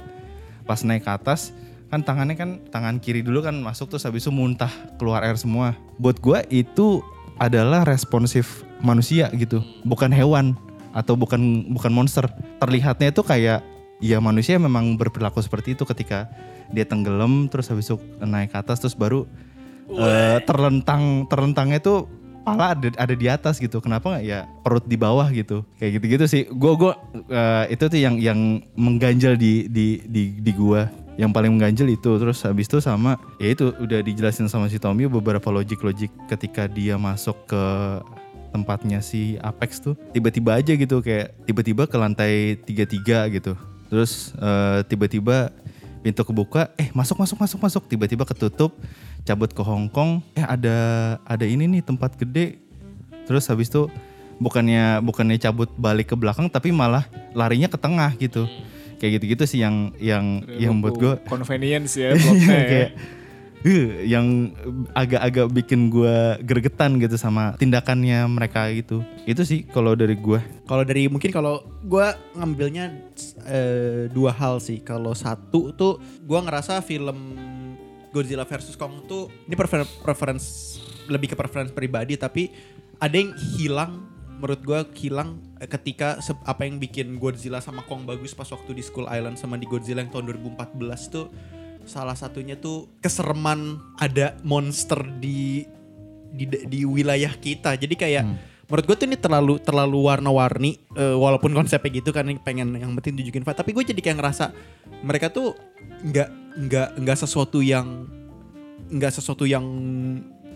[0.67, 1.55] Pas naik ke atas
[1.93, 5.77] kan tangannya kan tangan kiri dulu kan masuk terus habis itu muntah keluar air semua.
[6.01, 7.05] Buat gua itu
[7.41, 10.59] adalah responsif manusia gitu bukan hewan
[10.93, 12.29] atau bukan bukan monster.
[12.61, 13.65] Terlihatnya itu kayak
[14.03, 16.29] ya manusia memang berperilaku seperti itu ketika
[16.73, 19.29] dia tenggelam terus habis itu naik ke atas terus baru
[19.93, 22.09] eh, terlentang terlentangnya itu
[22.43, 23.79] pala ada, ada di atas gitu.
[23.79, 25.63] Kenapa nggak ya perut di bawah gitu?
[25.79, 26.43] Kayak gitu gitu sih.
[26.51, 30.91] Gua gua eh, itu tuh yang yang mengganjal di di di di gua.
[31.15, 32.11] Yang paling mengganjal itu.
[32.19, 36.99] Terus habis itu sama ya itu udah dijelasin sama si Tommy beberapa logik-logik ketika dia
[36.99, 37.65] masuk ke
[38.53, 43.57] tempatnya si Apex tuh tiba-tiba aja gitu kayak tiba-tiba ke lantai 33 gitu.
[43.89, 45.51] Terus eh, tiba-tiba
[46.05, 47.83] pintu kebuka eh masuk masuk masuk masuk.
[47.89, 48.77] Tiba-tiba ketutup
[49.25, 50.77] cabut ke Hong Kong eh ada
[51.25, 52.61] ada ini nih tempat gede.
[53.25, 53.89] Terus habis itu
[54.37, 58.45] bukannya bukannya cabut balik ke belakang tapi malah larinya ke tengah gitu.
[59.01, 62.63] Kayak gitu-gitu sih yang yang yang buat gue convenience ya ya.
[62.71, 62.91] kayak
[63.63, 64.53] "Huh," yang
[64.93, 69.07] agak-agak bikin gue gregetan gitu sama tindakannya mereka gitu.
[69.25, 72.85] Itu sih kalau dari gue Kalau dari mungkin kalau gue ngambilnya
[73.47, 74.83] eh, dua hal sih.
[74.83, 77.19] Kalau satu tuh gue ngerasa film
[78.13, 80.77] Godzilla versus Kong tuh ini prefer preference
[81.09, 82.53] lebih ke preference pribadi tapi
[83.01, 84.05] ada yang hilang
[84.39, 89.09] menurut gue hilang ketika apa yang bikin Godzilla sama Kong bagus pas waktu di Skull
[89.09, 91.27] Island sama di Godzilla yang tahun 2014 tuh
[91.85, 95.67] salah satunya tuh kesereman ada monster di
[96.33, 97.77] di di wilayah kita.
[97.77, 98.25] Jadi kayak
[98.67, 102.93] menurut gue tuh ini terlalu terlalu warna-warni eh, walaupun konsepnya gitu kan ini pengen yang
[102.97, 103.59] penting tunjukin fight.
[103.59, 104.45] Tapi gue jadi kayak ngerasa
[105.05, 105.53] mereka tuh
[106.03, 106.29] nggak
[106.69, 108.09] nggak nggak sesuatu yang
[108.93, 109.65] nggak sesuatu yang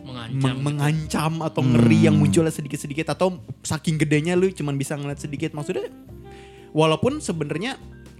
[0.07, 0.39] Mengancam.
[0.39, 5.51] meng- mengancam atau ngeri yang munculnya sedikit-sedikit atau saking gedenya lu cuman bisa ngeliat sedikit
[5.51, 5.91] maksudnya
[6.71, 7.75] walaupun sebenarnya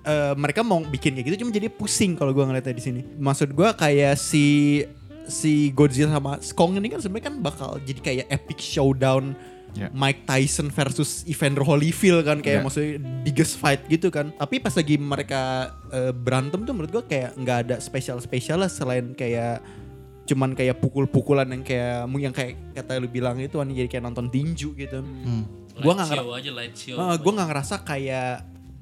[0.07, 3.51] eh, mereka mau bikin kayak gitu cuma jadi pusing kalau gua ngeliatnya di sini maksud
[3.53, 4.87] gua kayak si
[5.27, 9.35] si Godzilla sama Kong ini kan sebenarnya kan bakal jadi kayak epic showdown
[9.77, 9.93] Ya.
[9.93, 12.65] Mike Tyson versus Evander Holyfield kan kayak Ya.
[12.65, 17.37] maksudnya biggest fight gitu kan tapi pas lagi mereka eh, berantem tuh menurut gua kayak
[17.37, 19.61] nggak ada spesial spesial lah selain kayak
[20.25, 24.27] cuman kayak pukul-pukulan yang kayak yang kayak kata lu bilang itu kan jadi kayak nonton
[24.27, 25.05] tinju gitu.
[25.77, 26.97] Gua nggak Light ngera- show aja light show.
[26.97, 28.33] Ah, gua nggak ngerasa kayak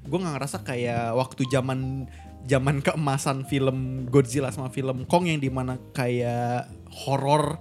[0.08, 2.08] gua nggak ngerasa kayak waktu zaman
[2.44, 7.56] zaman keemasan film Godzilla sama film Kong yang di mana kayak horor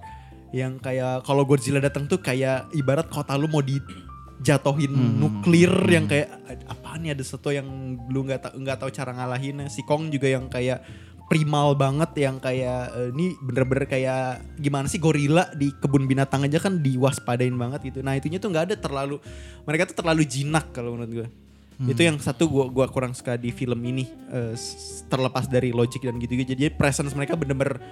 [0.54, 6.30] yang kayak kalau Godzilla datang tuh kayak ibarat kota lu mau dijatuhin nuklir yang kayak
[6.68, 7.66] apaan nih ada sesuatu yang
[8.12, 10.84] lu nggak tahu nggak tahu cara ngalahinnya si Kong juga yang kayak
[11.24, 16.60] primal banget yang kayak eh, ini bener-bener kayak gimana sih gorila di kebun binatang aja
[16.60, 18.04] kan diwaspadain banget gitu.
[18.04, 19.16] Nah itunya tuh nggak ada terlalu
[19.64, 21.28] mereka tuh terlalu jinak kalau menurut gue.
[21.76, 26.00] Itu yang satu gua gua kurang suka di film ini eh, s- terlepas dari logic
[26.00, 26.54] dan gitu-gitu.
[26.54, 27.82] Jadi presence mereka bener-bener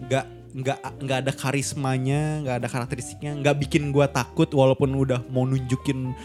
[0.00, 5.44] nggak nggak nggak ada karismanya, nggak ada karakteristiknya, nggak bikin gua takut walaupun udah mau
[5.44, 6.16] nunjukin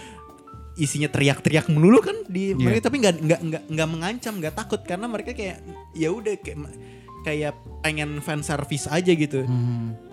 [0.73, 4.81] isinya teriak-teriak melulu kan di mereka tapi nggak nggak nggak nggak mengancam nggak takut.
[4.81, 5.59] Karena mereka kayak
[5.93, 6.57] ya udah kayak
[7.21, 9.43] kayak pengen fan service aja gitu.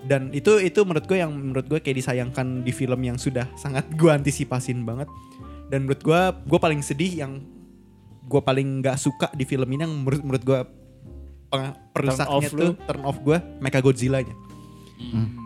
[0.01, 3.87] Dan itu itu menurut gue yang menurut gue kayak disayangkan di film yang sudah sangat
[3.91, 5.07] gue antisipasin banget
[5.71, 7.39] dan menurut gue gue paling sedih yang
[8.27, 10.59] gue paling nggak suka di film ini yang menurut menurut gue
[11.91, 12.83] perusaknya tuh lu.
[12.87, 14.35] turn off gue Mecha Godzilla nya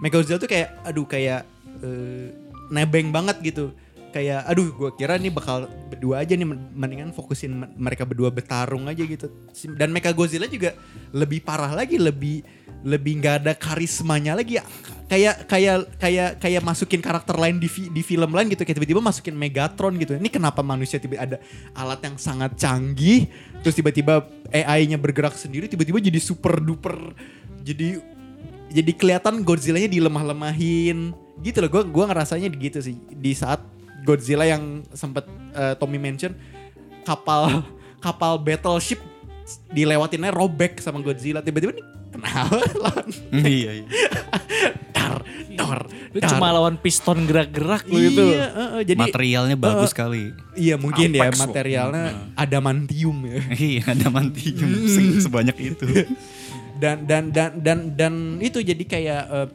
[0.01, 1.41] Mecha Godzilla tuh kayak aduh kayak
[1.79, 2.27] eh,
[2.69, 3.71] nebeng banget gitu.
[4.11, 8.31] Kayak aduh gue kira nih bakal berdua aja nih men- mendingan fokusin me- mereka berdua
[8.31, 9.27] bertarung aja gitu.
[9.75, 10.75] Dan Mecha Godzilla juga
[11.11, 12.43] lebih parah lagi lebih
[12.83, 14.59] lebih nggak ada karismanya lagi.
[14.59, 14.63] ya
[15.05, 18.65] kayak kayak kayak kayak masukin karakter lain di di film lain gitu.
[18.65, 20.17] Kayak tiba-tiba masukin Megatron gitu.
[20.17, 21.37] Ini kenapa manusia tiba ada
[21.77, 23.29] alat yang sangat canggih
[23.61, 27.17] terus tiba-tiba AI-nya bergerak sendiri tiba-tiba jadi super duper
[27.65, 27.97] jadi
[28.69, 31.13] jadi kelihatan Godzilla-nya dilemah-lemahin.
[31.41, 32.97] Gitu loh gue gua ngerasanya gitu sih.
[33.09, 33.61] Di saat
[34.05, 35.25] Godzilla yang sempat
[35.57, 36.37] eh, Tommy mention
[37.05, 37.65] kapal
[38.05, 39.01] kapal battleship
[39.73, 41.41] dilewatinnya robek sama Godzilla.
[41.41, 42.57] Tiba-tiba nih kenapa?
[42.83, 43.87] Lawan iya iya.
[45.07, 45.21] dar
[45.55, 45.79] Dar,
[46.11, 46.29] Lu dar.
[46.31, 48.23] cuma lawan piston gerak-gerak lu itu.
[48.27, 50.23] Iya, heeh, jadi Materialnya bagus eh, sekali.
[50.53, 53.39] Iya mungkin ya Apex, materialnya adamantium ya.
[53.71, 55.85] Iya, ada mantium se- sebanyak itu.
[56.75, 59.47] dan dan dan dan dan itu jadi kayak eh,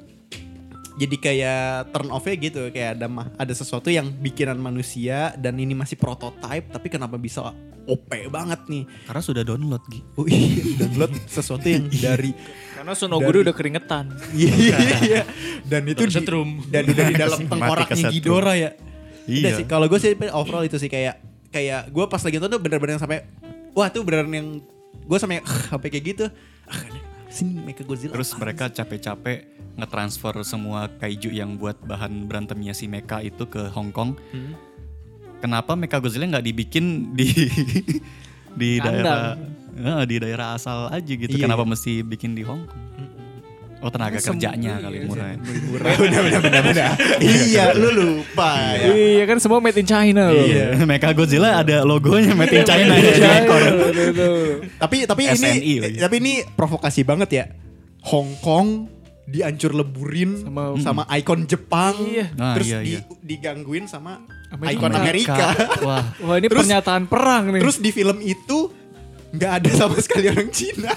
[1.01, 5.73] jadi kayak turn off-nya gitu kayak ada mah ada sesuatu yang bikinan manusia dan ini
[5.73, 7.57] masih prototype tapi kenapa bisa
[7.89, 8.85] OP banget nih.
[9.09, 10.01] Karena sudah download Gi.
[10.15, 12.31] Oh iya, download sesuatu yang dari
[12.77, 14.15] Karena Sonoguro udah keringetan.
[14.37, 15.25] Iya.
[15.65, 16.17] Dan itu di,
[16.71, 18.09] dan udah di dalam tengkoraknya.
[18.13, 18.71] Ghidorah ya.
[19.25, 19.41] Iya.
[19.41, 22.61] Udah sih kalau gue sih overall itu sih kayak kayak gue pas lagi nonton tuh
[22.63, 23.27] bener-bener yang sampai
[23.75, 24.49] wah tuh beneran yang
[25.05, 26.25] gue sampai sampai kayak gitu.
[26.71, 26.81] Ah,
[27.29, 28.15] sini Mecha Godzilla.
[28.17, 33.91] Terus mereka capek-capek ngetransfer semua kaiju yang buat bahan berantemnya si Mecha itu ke Hong
[33.91, 34.15] Kong.
[34.31, 34.53] Hmm.
[35.41, 37.29] Kenapa Mecha Godzilla nggak dibikin di
[38.61, 39.41] di daerah
[39.81, 41.31] Eh, di daerah asal aja gitu?
[41.41, 41.71] Iya, Kenapa iya.
[41.73, 42.83] mesti bikin di Hong Kong?
[43.81, 45.07] Oh tenaga kerjanya iya, kali iya.
[45.09, 45.29] murah.
[45.41, 46.89] Murah, bener bener bener bener.
[47.25, 48.93] iya, lu lupa ya.
[48.93, 50.45] Iya kan semua made in China loh.
[50.45, 53.61] Iya, Mecha Godzilla ada logonya Made in China ya di China, ekor.
[53.89, 54.45] betul.
[54.77, 57.45] Tapi tapi SNI ini tapi ini provokasi banget ya.
[58.05, 58.85] Hong Kong
[59.31, 62.27] dihancur leburin sama, Sama- ikon Jepang, Iya.
[62.35, 63.01] Ah, terus iya, di, iya.
[63.21, 64.75] digangguin sama Amerika.
[64.75, 65.47] ikon Amerika.
[65.87, 67.63] Wah, Wah ini Terus- pernyataan perang nih.
[67.63, 68.59] Terus di film itu
[69.31, 70.91] nggak ada sama sekali orang Cina.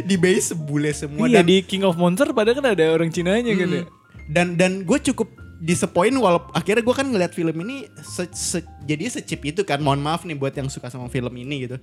[0.00, 3.50] di base sebule semua iya dan di King of Monster padahal kan ada orang Cinanya
[3.50, 3.82] kan ya.
[4.28, 5.26] dan dan gue cukup
[5.58, 9.98] disappoint walaupun akhirnya gue kan ngeliat film ini se, se- jadi secip itu kan mohon
[9.98, 11.82] maaf nih buat yang suka sama film ini gitu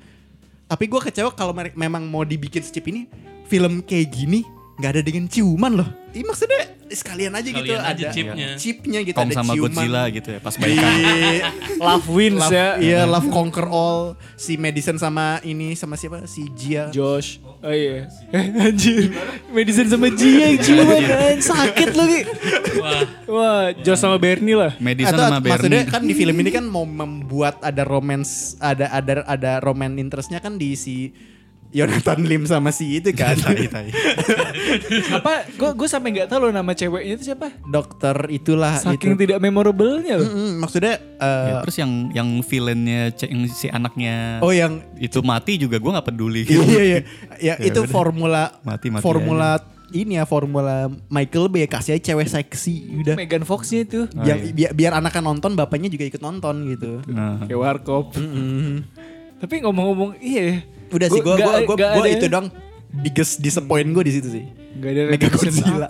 [0.64, 3.04] tapi gue kecewa kalau mereka memang mau dibikin secip ini
[3.44, 6.62] film kayak gini nggak ada dengan ciuman loh ini maksudnya
[6.94, 8.48] sekalian aja gitu Sekalian aja ada chipnya.
[8.54, 10.92] chipnya gitu Kong ada sama ciuman Godzilla gitu ya pas baikan.
[10.94, 11.50] Iya.
[11.90, 12.68] Love wins Love, ya.
[12.78, 14.02] Iya, Love Conquer All.
[14.38, 16.30] Si Madison sama ini sama siapa?
[16.30, 16.94] Si Jia.
[16.94, 17.42] Josh.
[17.66, 18.06] Oh iya.
[18.70, 19.10] Anjir.
[19.50, 21.38] Medicine sama Jia yang ciuman kan.
[21.42, 22.22] Sakit lu Ki.
[22.78, 24.78] Wah, Wah, Josh sama Bernie lah.
[24.78, 25.94] Madison Atau sama maksudnya Bernie.
[25.98, 30.62] kan di film ini kan mau membuat ada romance ada ada ada romance interestnya kan
[30.62, 31.10] di si
[31.74, 33.34] Jonathan Lim sama si itu kan.
[33.34, 33.90] Tai, tai.
[35.18, 35.50] Apa?
[35.52, 37.50] Gue gue sampai nggak tahu loh nama ceweknya itu siapa.
[37.64, 39.22] Dokter itulah Saking itu.
[39.26, 40.26] tidak memorable-nya loh.
[40.26, 45.58] Mm-mm, maksudnya eh, Ya, terus yang yang villainnya yang si anaknya oh yang itu mati
[45.58, 46.46] juga gue nggak peduli.
[46.48, 47.00] iya iya
[47.42, 47.90] ya Ya itu udah.
[47.90, 49.58] formula Mati-mati formula
[49.90, 54.10] ini ya formula Michael Bay ya kasih aja cewek seksi udah Megan Fox-nya itu.
[54.10, 54.52] Oh, yang iya.
[54.52, 57.02] biar, biar anaknya nonton bapaknya juga ikut nonton gitu.
[57.08, 58.18] Nah, Kayak Warkop.
[59.38, 60.64] Tapi ngomong-ngomong iya.
[60.94, 62.48] Udah sih gue gue gue itu dong
[62.94, 64.46] biggest disappoint gue di situ sih.
[64.76, 65.88] Gak ada Mega Godzilla.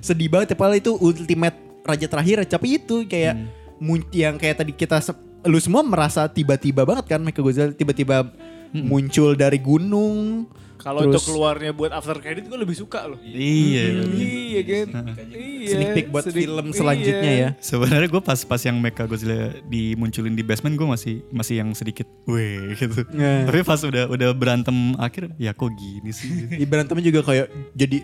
[0.00, 3.34] Sedih banget ya padahal itu ultimate raja terakhir tapi itu kayak
[3.78, 5.00] mun- yang kayak tadi kita
[5.40, 8.32] lu semua merasa tiba-tiba banget kan Mega Godzilla tiba-tiba
[8.72, 10.46] muncul dari gunung.
[10.78, 13.18] Kalau untuk keluarnya buat after credit gue lebih suka loh.
[13.20, 13.98] iya.
[13.98, 14.86] Iya kan.
[15.26, 15.68] Iya.
[15.68, 17.48] Sneak peek buat Sedikit- film selanjutnya iya.
[17.50, 17.60] ya.
[17.60, 22.06] Sebenarnya gue pas pas yang Mecha Godzilla dimunculin di basement gue masih masih yang sedikit
[22.24, 23.04] weh gitu.
[23.10, 23.44] Nah.
[23.44, 26.46] Tapi pas udah udah berantem akhir ya kok gini sih.
[26.46, 27.98] Di berantemnya juga kayak jadi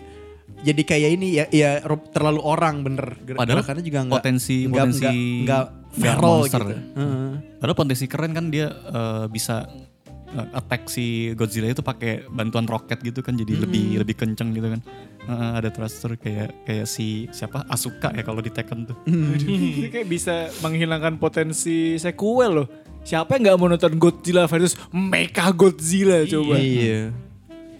[0.61, 1.71] jadi kayak ini ya ya
[2.11, 6.61] terlalu orang bener Padahal gerakannya juga enggak potensi- enggak, potensi enggak, enggak enggak feral monster.
[6.61, 6.75] gitu.
[6.99, 7.29] Heeh.
[7.55, 9.63] Padahal potensi keren kan dia eh, bisa
[10.53, 14.81] attack si Godzilla itu pakai bantuan roket gitu kan jadi lebih lebih kenceng gitu kan.
[15.25, 18.97] Heeh, ada thruster kayak kayak si siapa Asuka ya kalau di Tekken tuh.
[19.09, 22.67] Ini kayak bisa menghilangkan potensi sequel loh.
[23.05, 26.57] Siapa yang nggak mau nonton Godzilla versus Mecha Godzilla coba?
[26.57, 27.13] Iya.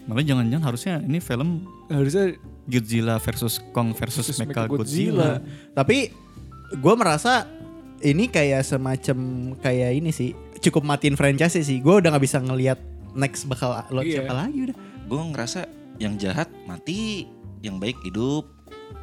[0.05, 5.41] Malah jangan-jangan harusnya ini film Harusnya Godzilla versus Kong versus, Versus Mecha Mecha Godzilla.
[5.73, 6.13] Tapi
[6.73, 7.45] gue merasa
[8.01, 9.17] ini kayak semacam
[9.61, 10.33] kayak ini sih
[10.65, 11.77] cukup matiin franchise sih.
[11.77, 12.79] Gue udah nggak bisa ngelihat
[13.13, 14.21] next bakal lo Iya.
[14.21, 14.77] siapa lagi udah.
[15.05, 15.59] gue ngerasa
[15.95, 17.29] yang jahat mati
[17.61, 18.43] yang baik hidup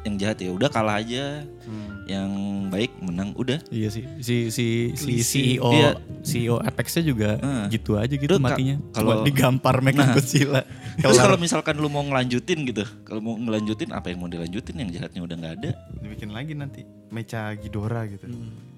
[0.03, 1.47] yang jahat ya udah kalah aja
[2.05, 2.29] yang
[2.67, 5.23] baik menang udah Iya sih, si si si.
[5.23, 5.91] CEO Iya.
[6.21, 7.65] CEO Apex-nya juga Ah.
[7.67, 8.75] gitu aja gitu ka- matinya.
[8.91, 10.11] kalau- digampar Mecha Nah.
[10.11, 10.61] Godzilla.
[10.99, 14.89] terus kalau misalkan lu mau ngelanjutin gitu kalau mau ngelanjutin apa yang mau dilanjutin yang
[14.91, 18.27] jahatnya udah nggak ada Dibikin lagi nanti Mecha Ghidorah gitu.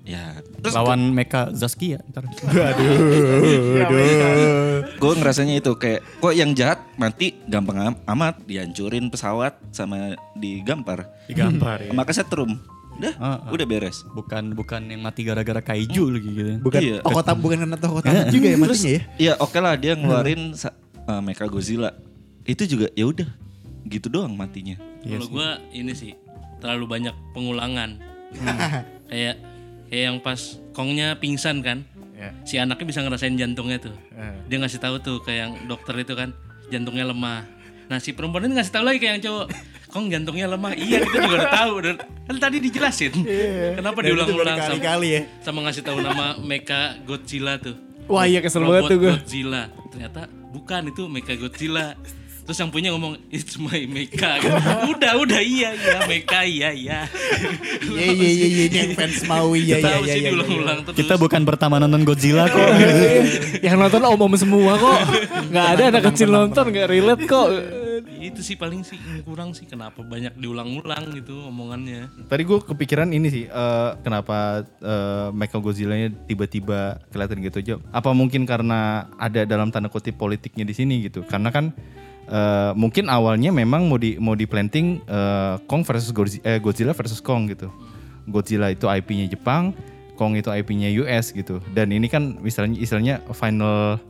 [0.06, 2.30] Ya terus lawan Mecha Zaskia ntar.
[4.96, 11.10] gue ngerasanya itu kayak kok yang jahat mati gampang am- amat dihancurin pesawat sama digampar
[11.26, 11.90] Digampar ya.
[11.90, 12.52] sama kesetrum
[12.96, 13.52] udah Ah, ah.
[13.52, 16.52] udah beres Bukan bukan yang mati gara-gara kaiju lagi gitu.
[16.62, 16.98] Bukan Iya.
[17.02, 19.02] tokoh tam bukan karena tokoh tamat juga ya matinya ya.
[19.18, 20.72] Iya oke lah dia ngeluarin sa-
[21.04, 21.92] uh, Mecha Godzilla
[22.44, 23.28] itu juga ya udah
[23.84, 25.34] gitu doang matinya Iya kalau sih.
[25.34, 26.12] gue ini sih
[26.58, 28.00] terlalu banyak pengulangan.
[29.06, 29.36] kayak
[29.96, 32.36] kayak yang pas Kongnya pingsan kan, Ya.
[32.44, 33.96] si anaknya bisa ngerasain jantungnya tuh.
[34.12, 34.36] Eh.
[34.52, 36.36] Dia ngasih tahu tuh kayak yang dokter itu kan
[36.68, 37.48] jantungnya lemah.
[37.88, 39.48] Nah si perempuan ini ngasih tahu lagi kayak yang cowok.
[39.88, 40.76] Kong jantungnya lemah.
[40.76, 41.72] Iya, kita juga udah tahu.
[41.80, 41.92] Udah,
[42.28, 43.16] kan tadi dijelasin.
[43.80, 45.22] Kenapa Dan itu diulang-ulang sama, berkali-kali ya.
[45.40, 47.76] sama ngasih tahu nama Mecha Godzilla tuh.
[48.12, 49.14] Wah iya kesel Robot banget tuh gue.
[49.16, 49.64] Godzilla.
[49.96, 51.96] Ternyata bukan itu Mecha Godzilla.
[52.46, 54.38] Terus yang punya ngomong it's my Mecha.
[54.94, 57.00] udah udah iya iya Mecha iya iya.
[57.82, 60.30] Iya iya iya iya ini yang fans mau iya iya Tahu iya sih iya.
[60.30, 60.98] diulang-ulang terus.
[61.02, 62.70] Kita bukan pertama nonton Godzilla kok.
[63.66, 65.00] Yang nonton om-om semua kok.
[65.50, 67.50] Nggak ada anak kecil nonton nggak relate kok.
[68.26, 72.10] itu sih paling sih kurang sih kenapa banyak diulang-ulang gitu omongannya.
[72.26, 77.74] Tadi gue kepikiran ini sih, eh, kenapa uh, Michael Godzilla-nya tiba-tiba kelihatan gitu aja.
[77.94, 81.22] Apa mungkin karena ada dalam tanda kutip politiknya di sini gitu?
[81.22, 81.70] Karena kan
[82.30, 86.94] eh, mungkin awalnya memang mau di mau di planting eh, Kong versus Godzilla, eh, Godzilla
[86.94, 87.70] versus Kong gitu.
[88.26, 89.74] Godzilla itu IP-nya Jepang,
[90.18, 91.62] Kong itu IP-nya US gitu.
[91.74, 94.02] Dan ini kan misalnya istilahnya final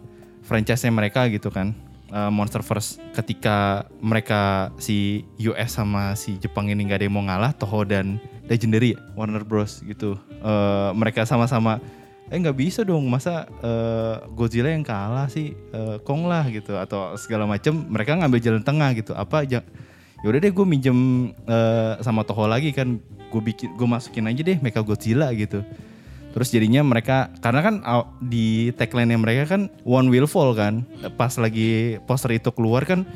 [0.46, 1.76] franchise-nya mereka gitu kan.
[2.06, 7.52] Uh, Monsterverse ketika mereka si US sama si Jepang ini nggak ada yang mau ngalah
[7.58, 11.82] Toho dan Legendary Warner Bros gitu Uh, mereka sama-sama
[12.32, 13.06] eh nggak bisa dong.
[13.06, 15.54] Masa uh, Godzilla yang kalah sih?
[15.70, 16.74] Uh, Kong lah gitu.
[16.78, 19.14] Atau segala macam mereka ngambil jalan tengah gitu.
[19.14, 19.62] Apa aja.
[20.24, 20.98] Yaudah deh gue minjem
[21.46, 22.98] uh, sama Toho lagi kan.
[23.30, 25.62] Gue bikin gue masukin aja deh Mecha Godzilla gitu.
[26.36, 27.76] Terus jadinya mereka karena kan
[28.20, 30.84] di tagline mereka kan one will fall kan.
[31.16, 33.08] Pas lagi poster itu keluar kan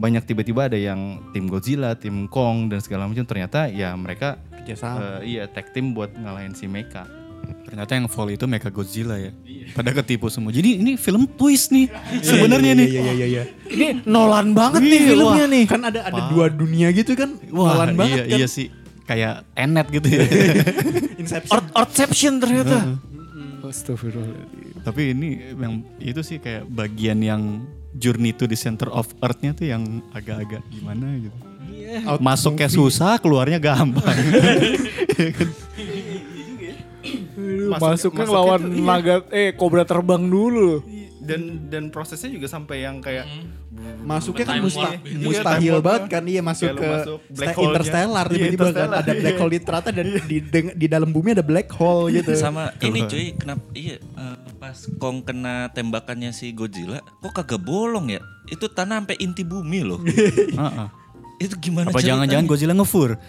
[0.00, 5.20] banyak tiba-tiba ada yang tim Godzilla, tim Kong dan segala macam ternyata ya mereka Kerjasama.
[5.20, 7.19] eh, iya tag team buat ngalahin si Mecha.
[7.66, 9.30] Ternyata yang fall itu Mecha Godzilla ya.
[9.72, 10.50] Pada ketipu semua.
[10.50, 11.86] Jadi ini film twist nih
[12.20, 12.88] sebenarnya nih.
[12.88, 13.42] Iya iya iya iya.
[13.70, 15.54] Ini Nolan banget nih Iya, filmnya wah.
[15.54, 15.64] nih.
[15.70, 17.34] Kan ada ada dua dunia gitu kan.
[17.50, 18.38] Wah, Nolan banget iya, kan.
[18.42, 18.66] iya sih.
[19.06, 20.22] Kayak Enet gitu ya.
[21.22, 21.62] Inception.
[21.74, 22.76] Artception ternyata.
[23.60, 24.46] Astagfirullah.
[24.82, 27.42] Tapi ini yang itu sih kayak bagian yang
[27.94, 31.38] journey to the center of earth-nya tuh yang agak-agak gimana gitu.
[32.06, 34.14] Out Masuknya susah, keluarnya gampang.
[37.78, 38.82] Masuknya masuknya lawan iya.
[38.82, 40.82] naga eh kobra terbang dulu.
[41.20, 43.28] Dan dan prosesnya juga sampai yang kayak
[44.00, 44.98] Masuknya kan musta-.
[45.06, 46.10] Iya, mustahil warp banget lah.
[46.10, 49.40] kan iya masuk ke masuk black interstellar Iya, tiba-tiba kan interstellar, ada black iya.
[49.40, 50.38] hole di ternyata dan di,
[50.74, 52.32] di dalam bumi ada black hole gitu.
[52.36, 58.12] Sama ini cuy, kenapa iya eh, pas Kong kena tembakannya si Godzilla, kok kagak bolong
[58.12, 58.20] ya?
[58.50, 60.00] Itu tanah sampai inti bumi loh.
[60.60, 60.88] Heeh.
[61.40, 63.16] Itu gimana Apa jangan-jangan Godzilla ngefur?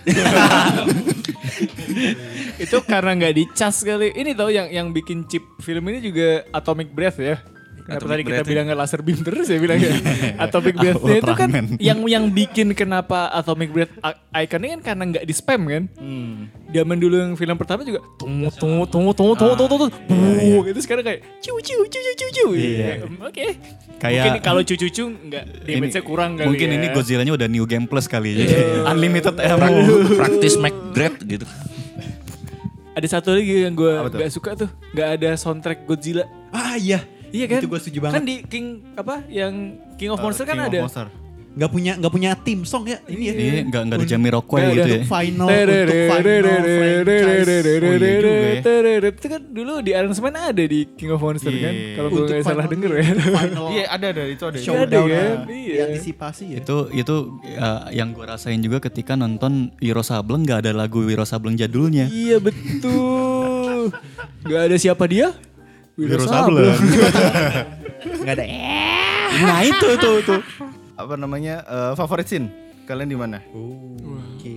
[2.64, 4.12] itu karena nggak dicas kali.
[4.12, 7.40] Ini tau yang yang bikin chip film ini juga Atomic Breath ya.
[7.82, 8.76] Kenapa tadi kita bilang ya.
[8.78, 9.90] laser beam terus ya bilang ya.
[10.02, 10.48] Iya.
[10.48, 11.50] atomic breath itu kan
[11.82, 13.94] yang yang bikin kenapa atomic breath
[14.34, 15.84] ikonnya kan karena nggak di spam kan.
[15.98, 16.50] Hmm.
[16.72, 18.60] Dulu yang film pertama juga tunggu iya.
[18.60, 19.88] tunggu tunggu tunggu tunggu tunggu tunggu.
[20.08, 22.46] Ah, iya, itu sekarang kayak cu cu cu cu cu cu.
[22.56, 22.94] Iya.
[23.26, 23.46] Oke.
[24.00, 26.48] Kayak mungkin kalau cu cu cu nggak damage-nya kurang kali.
[26.48, 26.76] Mungkin ya.
[26.78, 28.46] ini Godzilla-nya udah new game plus kali.
[28.46, 28.48] ya
[28.92, 29.74] unlimited ammo.
[30.16, 31.46] Praktis mac dread gitu.
[32.92, 34.70] Ada satu lagi yang gue gak suka tuh.
[34.92, 36.28] Gak ada soundtrack Godzilla.
[36.52, 37.00] Ah iya.
[37.32, 37.60] Iya kan?
[37.64, 38.16] Itu gue setuju banget.
[38.20, 38.66] Kan di King
[39.00, 39.54] apa yang
[39.96, 40.82] King of eh, Monster kan King of ada.
[40.86, 41.08] Monster.
[41.52, 43.34] Nggak punya nggak punya tim song ya ini ya.
[43.36, 44.84] Iya, nggak nggak ada Jamiroquai gitu ya.
[45.04, 47.04] Untuk final untuk final franchise.
[47.12, 49.10] Iya ya.
[49.12, 51.74] Itu kan dulu di aransemen ada di King of Monster kan?
[51.76, 51.96] Iya.
[52.00, 53.04] Kalau gue nggak salah denger ya.
[53.20, 54.58] Final Iya ada ada itu ada.
[54.64, 55.26] showdown ya.
[55.44, 55.82] Iya.
[55.92, 56.58] Antisipasi ya.
[56.64, 57.16] Itu itu
[57.60, 62.08] uh, yang gue rasain juga ketika nonton Wiro Sableng nggak ada lagu Wiro Sableng jadulnya.
[62.08, 63.92] Iya betul.
[64.46, 65.34] Gak ada siapa dia?
[66.00, 66.78] Wiro Sableng.
[68.24, 68.46] Nggak ada.
[69.44, 70.42] nah itu tuh tuh.
[70.96, 72.48] Apa namanya eh, favorit scene
[72.86, 73.40] kalian di mana?
[73.56, 74.56] Oke.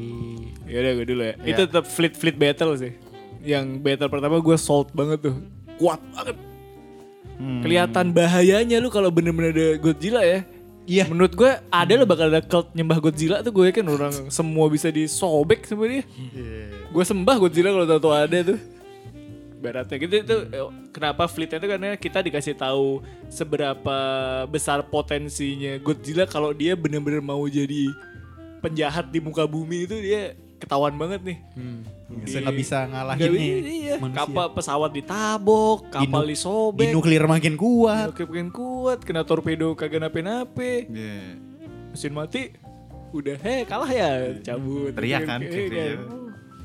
[0.67, 1.35] Ya udah gue dulu ya.
[1.43, 1.53] Iya.
[1.55, 2.93] Itu tetap fleet fleet battle sih.
[3.45, 5.37] Yang battle pertama gue salt banget tuh.
[5.79, 6.37] Kuat banget.
[7.35, 7.63] Hmm.
[7.67, 10.43] Kelihatan bahayanya lu kalau bener-bener ada Godzilla ya.
[10.85, 11.05] Iya.
[11.09, 14.89] Menurut gue ada lo bakal ada cult nyembah Godzilla tuh gue yakin orang semua bisa
[14.91, 16.05] disobek sama dia.
[16.91, 18.59] Gue sembah Godzilla kalau tahu ada tuh.
[19.65, 23.01] Baratnya gitu itu eh, kenapa fleet itu karena kita dikasih tahu
[23.33, 23.99] seberapa
[24.53, 27.89] besar potensinya Godzilla kalau dia bener-bener mau jadi
[28.61, 31.39] penjahat di muka bumi itu dia ketahuan banget nih.
[32.25, 33.95] Bisa nggak bisa ngalahin nih bisa, iya.
[34.01, 34.21] manusia.
[34.25, 36.89] Kapal pesawat ditabok, kapal Di disobek.
[36.89, 38.17] Di nuklir makin kuat.
[38.17, 40.89] Oke makin kuat, kena torpedo kagak nape-nape.
[40.89, 41.37] Iya.
[41.93, 42.57] Mesin mati,
[43.13, 44.97] udah heh kalah ya, cabut.
[44.97, 46.01] Teriak kan, Iya,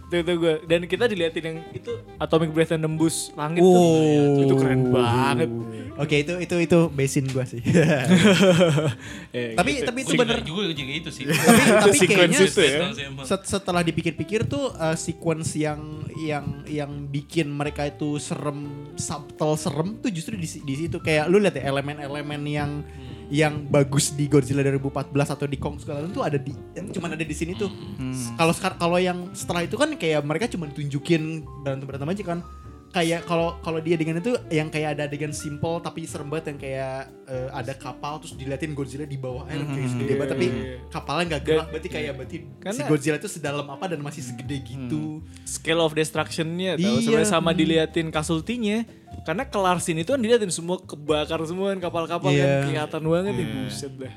[0.10, 0.54] Itu, itu gue.
[0.66, 3.70] Dan kita diliatin yang itu Atomic Breath yang nembus langit Oh.
[3.70, 4.42] tuh.
[4.42, 5.50] Itu keren banget.
[5.96, 7.60] Oke itu itu itu basin gua sih.
[9.30, 9.86] Eh, tapi gitu.
[9.86, 10.40] tapi itu Juga- bener.
[10.42, 11.24] juga juga itu sih.
[11.28, 12.80] tapi tapi kayaknya itu ya.
[13.22, 15.78] set- setelah dipikir-pikir tuh uh, sequence yang
[16.18, 21.38] yang yang bikin mereka itu serem subtle serem tuh justru di, di situ kayak lu
[21.38, 22.72] lihat ya elemen-elemen yang
[23.30, 27.22] yang bagus di Godzilla 2014 atau di Kong Island tuh ada di yang cuman ada
[27.22, 27.70] di sini tuh.
[28.36, 32.40] Kalau sekar- kalau yang setelah itu kan kayak mereka cuma tunjukin berantem-berantem aja kan.
[32.90, 36.60] Kayak kalau kalau dia dengan itu yang kayak ada adegan simple tapi serem banget yang
[36.60, 40.48] kayak eh, ada kapal terus diliatin Godzilla di bawah air kayak segede banget tapi
[40.90, 44.58] kapalnya nggak gerak berarti kayak berarti si Karena- Godzilla itu sedalam apa dan masih segede
[44.64, 45.22] gitu.
[45.46, 47.04] Scale of destruction-nya tahu Iya.
[47.06, 48.82] sebenarnya sama diliatin kasultinya.
[49.22, 52.42] Karena kelar scene itu kan diliatin semua kebakar semua kan kapal-kapal Iya.
[52.42, 54.14] kan kelihatan banget ya buset dah.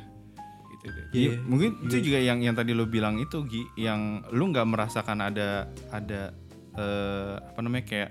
[0.64, 1.04] Gitu deh.
[1.12, 5.20] Iya, mungkin itu juga yang yang tadi lo bilang itu Gi, yang lu nggak merasakan
[5.20, 6.32] ada ada
[6.72, 8.10] eh, apa namanya kayak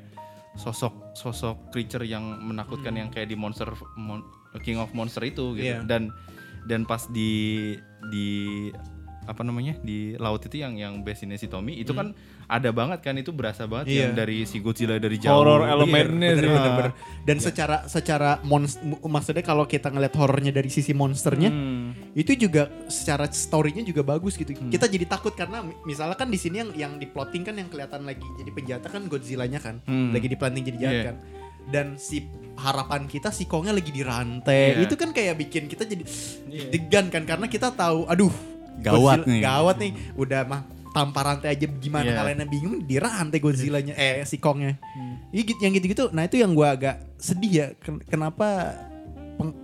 [0.60, 4.28] sosok sosok creature yang menakutkan yang kayak di monster Mon-
[4.60, 5.80] King of Monster itu gitu.
[5.80, 5.88] Iya.
[5.88, 6.12] Dan
[6.68, 7.74] dan pas di
[8.12, 8.68] di
[9.30, 12.12] apa namanya di laut itu yang yang basinnya si Tommy itu kan
[12.52, 14.02] ada banget kan itu berasa banget Iya.
[14.04, 15.32] yang dari si Godzilla dari jauh.
[15.34, 16.49] Horror Iya, elemennya Bener, sih.
[16.49, 16.91] bener, bener.
[17.22, 21.47] Dan secara secara monster maksudnya kalau kita ngeliat horornya dari sisi monsternya
[22.12, 24.52] itu juga secara storynya juga bagus gitu.
[24.52, 27.66] Kita jadi takut karena mi- misalnya kan di sini yang yang di plotting kan yang
[27.66, 30.12] kelihatan lagi jadi penjahat kan Godzilla-nya kan Hmm.
[30.12, 31.06] lagi di planting jadi jahat Iya.
[31.06, 31.16] kan.
[31.64, 32.28] Dan si
[32.58, 34.76] harapan kita si Kongnya lagi dirantai.
[34.76, 34.84] Iya.
[34.84, 36.04] Itu kan kayak bikin kita jadi
[36.68, 38.34] degan kan karena kita tahu aduh
[38.78, 39.41] Gawat Godzilla- nih.
[39.41, 39.91] Gawat nih.
[40.16, 40.62] Udah mah
[40.92, 42.18] tanpa rantai aja gimana Iya.
[42.18, 44.76] kalian bingung dirantai Godzilla-nya eh si Kongnya.
[45.30, 46.04] Iya gitu yang gitu-gitu.
[46.12, 47.68] Nah itu yang gua agak sedih ya.
[47.78, 48.76] Ken- Kenapa
[49.36, 49.56] peng-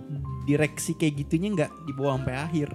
[0.42, 2.68] direksi kayak gitunya nggak dibawa sampai akhir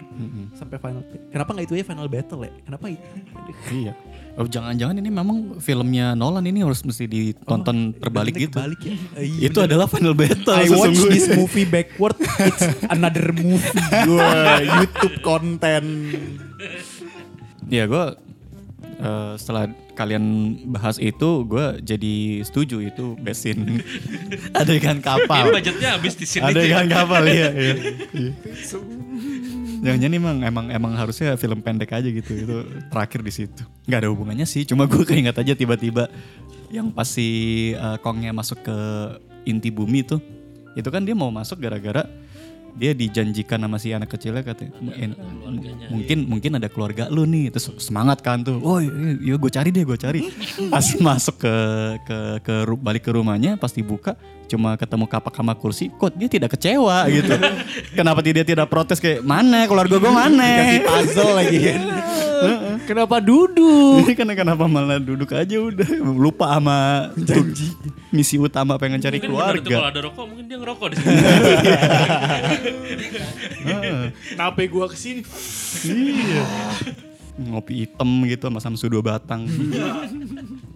[0.53, 1.01] sampai final.
[1.27, 2.53] Kenapa nggak itu aja final battle ya?
[2.61, 3.07] Kenapa itu?
[3.33, 3.55] Aduh.
[3.73, 3.93] Iya.
[4.33, 8.57] Oh, jangan-jangan ini memang filmnya Nolan ini harus mesti ditonton terbalik Bener, gitu.
[8.57, 8.93] Kebalik ya.
[9.13, 9.69] Eh, iya, Itu bener.
[9.69, 12.17] adalah Final Battle I watch this movie backward.
[12.39, 13.73] It's another movie.
[14.13, 15.83] Wah, YouTube konten.
[17.69, 18.05] Ya gue
[18.97, 20.23] eh, setelah kalian
[20.73, 23.81] bahas itu gue jadi setuju itu besin
[24.59, 25.49] adegan kapal.
[25.49, 26.49] Mungkin budgetnya habis di sini.
[26.49, 27.49] Adegan kapal iya.
[27.53, 27.75] iya.
[28.13, 28.31] iya.
[29.83, 32.55] Jangan-jangan emang emang emang harusnya film pendek aja gitu itu
[32.87, 33.63] terakhir di situ.
[33.83, 36.07] Nggak ada hubungannya sih, cuma gue keinget aja tiba-tiba
[36.71, 37.27] yang pas si
[37.75, 38.77] eh, Kongnya masuk ke
[39.43, 40.23] inti bumi tuh,
[40.73, 42.07] itu kan dia mau masuk gara-gara
[42.73, 45.17] dia dijanjikan sama si anak kecilnya katanya "En-
[45.93, 47.53] mungkin mungkin ada keluarga lu nih.
[47.53, 48.57] Terus semangat kan tuh.
[48.61, 50.25] Oh iya gue cari deh gue cari.
[50.73, 51.53] Pas masuk ke
[52.07, 54.17] ke ke balik ke rumahnya pas dibuka
[54.47, 57.33] cuma ketemu kapak sama kursi kok dia tidak kecewa gitu.
[57.97, 60.49] Kenapa dia tidak protes kayak mana keluarga gue mana?
[60.61, 61.59] Kasih puzzle lagi.
[61.73, 61.81] Kan.
[62.83, 64.03] Kenapa duduk?
[64.03, 65.87] ini kan kenapa malah duduk aja udah.
[66.03, 67.71] Lupa sama janji.
[68.11, 71.17] misi utama pengen cari Mungkin itu kalau keluarga ada rokok mungkin dia ngerokok di sini.
[74.35, 75.21] Kenapa gua ke sini?
[75.87, 76.45] iya.
[77.33, 79.47] Ngopi hitam gitu sama Samsu dua batang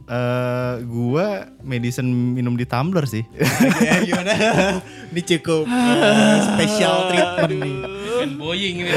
[0.08, 3.28] Eh, gua medicine minum di tumbler sih.
[3.84, 4.32] ya gimana?
[5.12, 7.76] Ini cukup uh, special treatment nih.
[8.18, 8.92] Fanboying ini.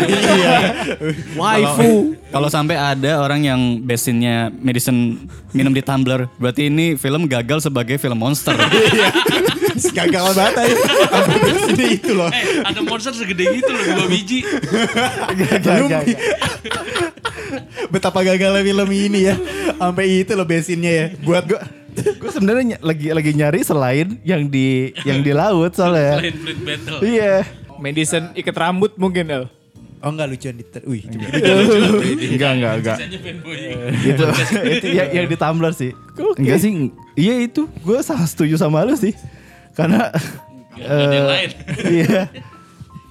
[1.35, 2.15] Waifu.
[2.31, 7.99] Kalau sampai ada orang yang besinnya medicine minum di tumbler, berarti ini film gagal sebagai
[7.99, 8.55] film monster.
[9.99, 10.77] Gagal banget aja.
[11.09, 12.31] Sampai sini itu loh.
[12.31, 14.43] Eh, ada monster segede gitu loh, dua biji.
[15.63, 15.89] Belum.
[17.89, 19.35] Betapa gagalnya film ini ya.
[19.75, 21.07] Sampai itu loh besinnya ya.
[21.19, 26.19] Buat gua gue sebenarnya ny- lagi lagi nyari selain yang di yang di laut soalnya.
[26.19, 26.99] Lain Fleet Battle.
[27.03, 27.35] Iya.
[27.77, 29.45] Medicine ikat rambut mungkin El.
[30.01, 32.97] Oh enggak lucuan di ter- Wih, Enggak enggak enggak.
[32.97, 33.79] Sisanya fanboying.
[34.01, 34.25] itu
[34.71, 35.93] itu yang, yang di tumbler sih.
[36.39, 36.73] Enggak sih.
[37.15, 37.69] Iya itu.
[37.81, 39.13] Gue sangat setuju sama lu sih.
[39.73, 40.09] Karena
[40.73, 41.51] Gak ada yang eh, lain.
[41.85, 42.21] Iya.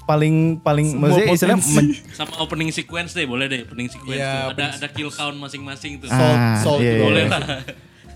[0.09, 4.57] Paling paling maksudnya istilahnya men- Sama opening sequence deh, boleh deh opening sequence Iya, tuh.
[4.57, 6.09] Ada ada kill count masing-masing tuh.
[6.09, 7.03] Salt, Ah, salt iya, iya.
[7.05, 7.43] boleh lah.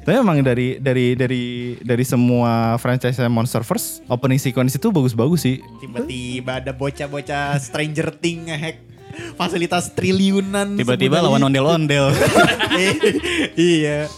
[0.03, 1.43] Tapi emang dari dari dari
[1.79, 5.61] dari semua franchise Monsterverse opening sequence itu bagus-bagus sih.
[5.79, 8.77] Tiba-tiba ada bocah-bocah Stranger Things ngehack
[9.37, 10.73] fasilitas triliunan.
[10.75, 12.09] Tiba-tiba lawan ondel-ondel.
[13.55, 14.09] iya.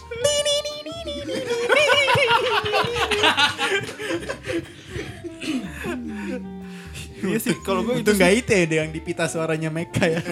[7.36, 10.24] Iya sih kalau gue Itu nggak itu ya yang dipita suaranya Meka ya.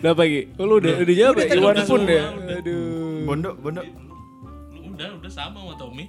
[0.00, 0.48] Udah pagi.
[0.56, 1.44] Oh, lu udah udah jawab ya?
[1.44, 2.24] tadi Iwan udah pun ya.
[2.32, 3.20] Aduh.
[3.28, 3.82] Bondo Bondo
[4.72, 6.08] Lu udah udah sama sama Tommy.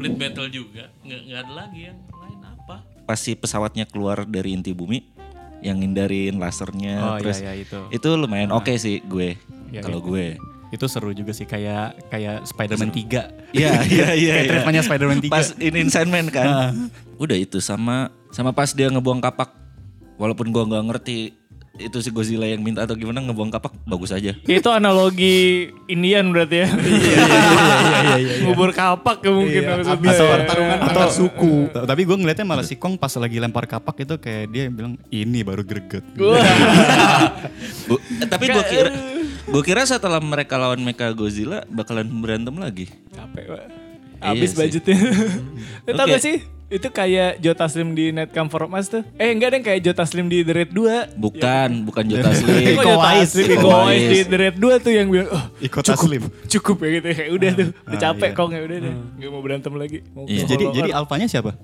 [0.00, 0.88] Fleet Battle juga.
[1.04, 2.76] Nggak nggak ada lagi yang lain apa.
[3.04, 5.04] Pas si pesawatnya keluar dari inti bumi,
[5.60, 7.78] yang ngindarin lasernya, Oh, iya, terus iya, itu.
[7.92, 9.36] itu lumayan oke sih gue.
[9.68, 10.08] Iya, kalau iya.
[10.08, 10.26] gue.
[10.70, 13.02] itu seru juga sih kayak kayak Spider-Man 3.
[13.50, 14.14] Iya iya iya.
[14.14, 14.34] Kayak iya.
[14.46, 15.34] treatmentnya Spider-Man 3.
[15.34, 16.46] Pas ini Sandman kan.
[17.18, 19.50] Udah itu sama sama pas dia ngebuang kapak.
[20.16, 21.18] Walaupun gua nggak ngerti
[21.80, 24.36] itu si Godzilla yang minta atau gimana ngebuang kapak bagus aja.
[24.44, 26.68] Itu analogi Indian berarti ya.
[26.68, 28.34] iya, iya, iya.
[28.44, 29.96] Ngubur kapak ya mungkin Iya, maksudnya.
[29.96, 31.54] abis pertarungan antar suku.
[31.72, 35.40] Tapi gue ngeliatnya malah si Kong pas lagi lempar kapak itu kayak dia bilang ini
[35.40, 36.04] baru greget.
[37.88, 38.90] Bu- eh, tapi gue kira
[39.48, 42.86] gue kira setelah mereka lawan Mecha Godzilla bakalan berantem lagi.
[43.10, 43.62] Capek, Pak.
[44.20, 44.96] Iya Habis budgetnya.
[45.96, 46.12] Tau Oke.
[46.12, 46.36] gak sih?
[46.70, 49.02] Itu kayak Jota Slim di Net Come For Us tuh.
[49.18, 51.18] Eh enggak deh kayak Jota Slim di The Red 2.
[51.18, 52.46] Bukan, bukan Jota Slim.
[52.46, 54.06] Slim, Iko Iko Wise Wise.
[54.06, 56.22] di The Red 2 tuh yang bilang, oh Ikut cukup, Taslim.
[56.46, 57.06] cukup ya gitu.
[57.10, 58.38] Kayak udah tuh, udah Ah, capek iya.
[58.38, 58.94] kong ya udah deh.
[59.18, 59.98] Gak mau berantem lagi.
[60.08, 60.42] Mau Iya.
[60.46, 61.58] Jadi jadi alfanya siapa?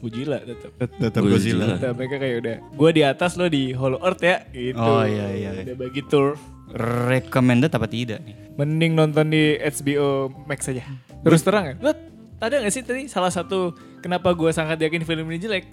[0.00, 0.70] Gojira tetap.
[0.80, 1.36] Tetap Godzilla.
[1.60, 1.66] Godzilla.
[1.76, 4.80] Nah, mereka kayak udah, gue di atas lo di Hollow Earth ya, gitu.
[4.80, 5.50] Oh, iya, iya.
[5.60, 6.40] Udah bagi tour.
[6.72, 8.32] Recommended apa tidak nih?
[8.56, 10.80] Mending nonton di HBO Max aja.
[11.20, 11.74] Terus terang ya.
[12.40, 15.68] Ada gak sih tadi salah satu kenapa gue sangat yakin film ini jelek?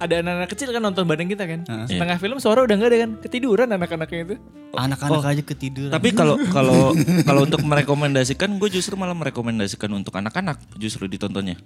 [0.00, 1.60] Ada anak-anak kecil kan nonton bareng kita kan.
[1.68, 1.86] Heeh.
[1.92, 3.10] Setengah film suara udah gak ada kan.
[3.20, 4.36] Ketiduran anak-anaknya itu.
[4.72, 5.92] Anak-anak aja ketiduran.
[5.92, 6.96] Tapi kalau kalau
[7.28, 11.60] kalau untuk merekomendasikan, gue justru malah merekomendasikan untuk anak-anak justru ditontonnya.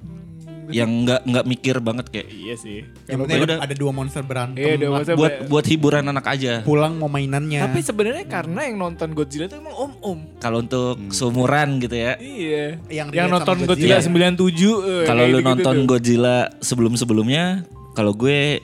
[0.70, 2.78] Yang nggak nggak mikir banget kayak Iya sih.
[2.80, 4.60] Yang Kalau penting udah- ada, ada dua monster berantem.
[4.60, 4.88] Iya, lah.
[4.96, 6.52] masa buat ba- buat hiburan anak aja.
[6.62, 7.60] Pulang mau mainannya.
[7.60, 10.18] Tapi sebenarnya karena yang nonton Godzilla itu emang om-om.
[10.38, 12.16] Kalau untuk seumuran gitu ya.
[12.16, 12.78] Iya.
[12.88, 13.96] Yang Yang, nonton Godzilla.
[13.98, 14.72] Godzilla 97.
[14.80, 15.86] eh, Kalau lu nonton tuh.
[15.86, 18.62] Godzilla sebelum-sebelumnya, kalau gue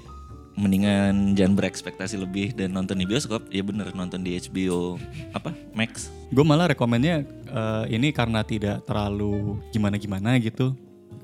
[0.53, 3.49] mendingan jangan berekspektasi lebih dan nonton di bioskop.
[3.49, 5.01] Ya bener nonton di HBO
[5.33, 6.13] apa Max.
[6.29, 10.77] Gue malah rekomennya eh, ini karena tidak terlalu gimana-gimana gitu.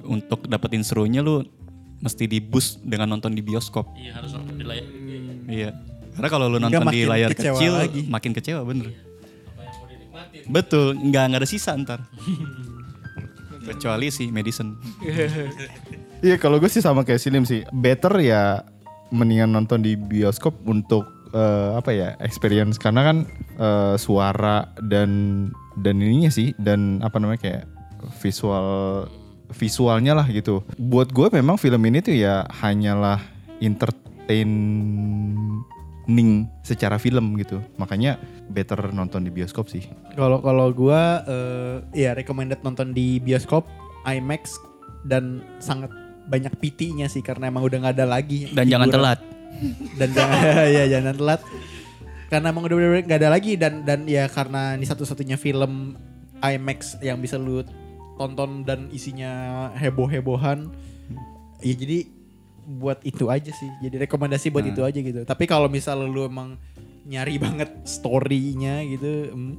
[0.06, 1.42] Untuk dapetin serunya lu
[2.00, 3.92] mesti di boost dengan nonton di bioskop.
[3.96, 4.86] Iya harus nonton di layar.
[5.46, 5.70] Iya.
[6.16, 8.00] Karena kalau lu nonton di makin layar kecewa kecil lagi.
[8.08, 8.86] makin kecewa bener.
[10.46, 12.00] Betul, nggak nggak ada sisa ntar.
[13.66, 14.78] Kecuali si medicine.
[16.24, 17.60] Iya kalau gue sih sama kayak Silim sih.
[17.76, 18.64] Better ya
[19.12, 21.04] mendingan nonton di bioskop untuk
[21.36, 23.16] eh, apa ya experience karena kan
[23.60, 27.64] eh, suara dan dan ininya sih dan apa namanya kayak
[28.16, 29.04] visual
[29.52, 30.62] visualnya lah gitu.
[30.78, 33.20] Buat gue memang film ini tuh ya hanyalah
[33.62, 34.50] entertaining
[36.62, 37.62] secara film gitu.
[37.78, 38.18] Makanya
[38.50, 39.86] better nonton di bioskop sih.
[40.14, 43.66] Kalau kalau gua eh, ya recommended nonton di bioskop
[44.06, 44.58] IMAX
[45.06, 45.90] dan sangat
[46.26, 48.50] banyak PT-nya sih karena emang udah nggak ada lagi.
[48.50, 49.02] Dan jangan hiburan.
[49.02, 49.20] telat.
[49.96, 50.38] Dan jangan
[50.76, 51.40] ya jangan telat.
[52.26, 52.76] Karena emang udah
[53.06, 55.94] nggak ada lagi dan dan ya karena ini satu-satunya film
[56.42, 57.62] IMAX yang bisa lu
[58.16, 59.32] tonton dan isinya
[59.74, 60.68] heboh-hebohan.
[61.58, 62.08] Ya jadi
[62.66, 63.70] buat itu aja sih.
[63.80, 64.72] Jadi rekomendasi buat Hmm.
[64.72, 65.20] itu aja gitu.
[65.22, 66.58] Tapi kalau misal lu emang
[67.04, 69.54] nyari banget story-nya gitu, hmm,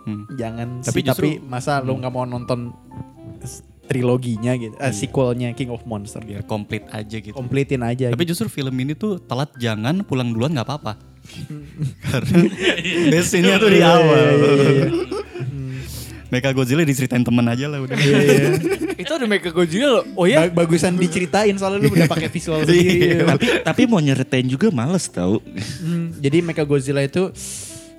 [0.00, 0.24] Hmm.
[0.32, 1.06] jangan Tapi sih.
[1.06, 2.72] justru- Tapi masa lu nggak mau nonton
[3.84, 6.20] triloginya gitu, eh, sequelnya King of Monster.
[6.20, 7.32] Biar komplit aja gitu.
[7.32, 8.06] Kompletin aja.
[8.06, 8.30] Tapi gitu.
[8.30, 10.94] justru film ini tuh telat jangan pulang duluan nggak apa-apa.
[12.06, 12.38] Karena
[13.12, 14.28] basinya tuh di awal.
[16.30, 17.98] Mecha Godzilla diceritain temen aja lah udah.
[19.02, 20.04] Itu ada Mecha Godzilla loh.
[20.14, 20.46] Oh ya?
[20.46, 23.26] Ba- bagusan diceritain soalnya lu udah pakai visual sendiri.
[23.26, 25.42] tapi tapi mau nyeritain juga males tau.
[25.82, 27.34] Hmm, jadi Mecha Godzilla itu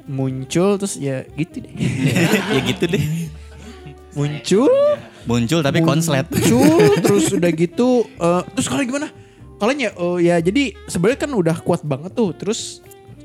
[0.05, 1.73] muncul terus ya gitu deh.
[2.55, 3.03] ya gitu deh.
[4.11, 4.67] muncul,
[5.23, 6.27] Muncul tapi konslet.
[6.27, 9.07] muncul terus udah gitu eh, terus kalian gimana?
[9.55, 12.81] Kalian ya oh ya jadi sebenarnya kan udah kuat banget tuh terus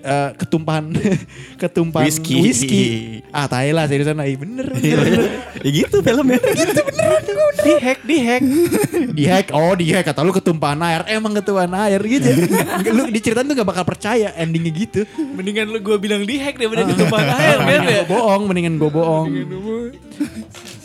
[0.07, 0.95] eh, ketumpahan
[1.63, 2.39] ketumpahan Whisky.
[2.39, 2.85] whisky.
[3.35, 4.99] Ah, tai lah seriusan Ih, bener bener.
[5.03, 5.23] bener.
[5.61, 6.39] ya gitu filmnya.
[7.57, 8.43] Di hack, di hack.
[9.11, 12.31] di hack oh di hack kata lu ketumpahan air emang ketumpahan air gitu
[12.97, 15.01] lu diceritain tuh gak bakal percaya endingnya gitu
[15.35, 18.03] Mendingan lu gue bilang di hack daripada di tumpahan air kan ya.
[18.07, 19.27] bohong mendingan gue bohong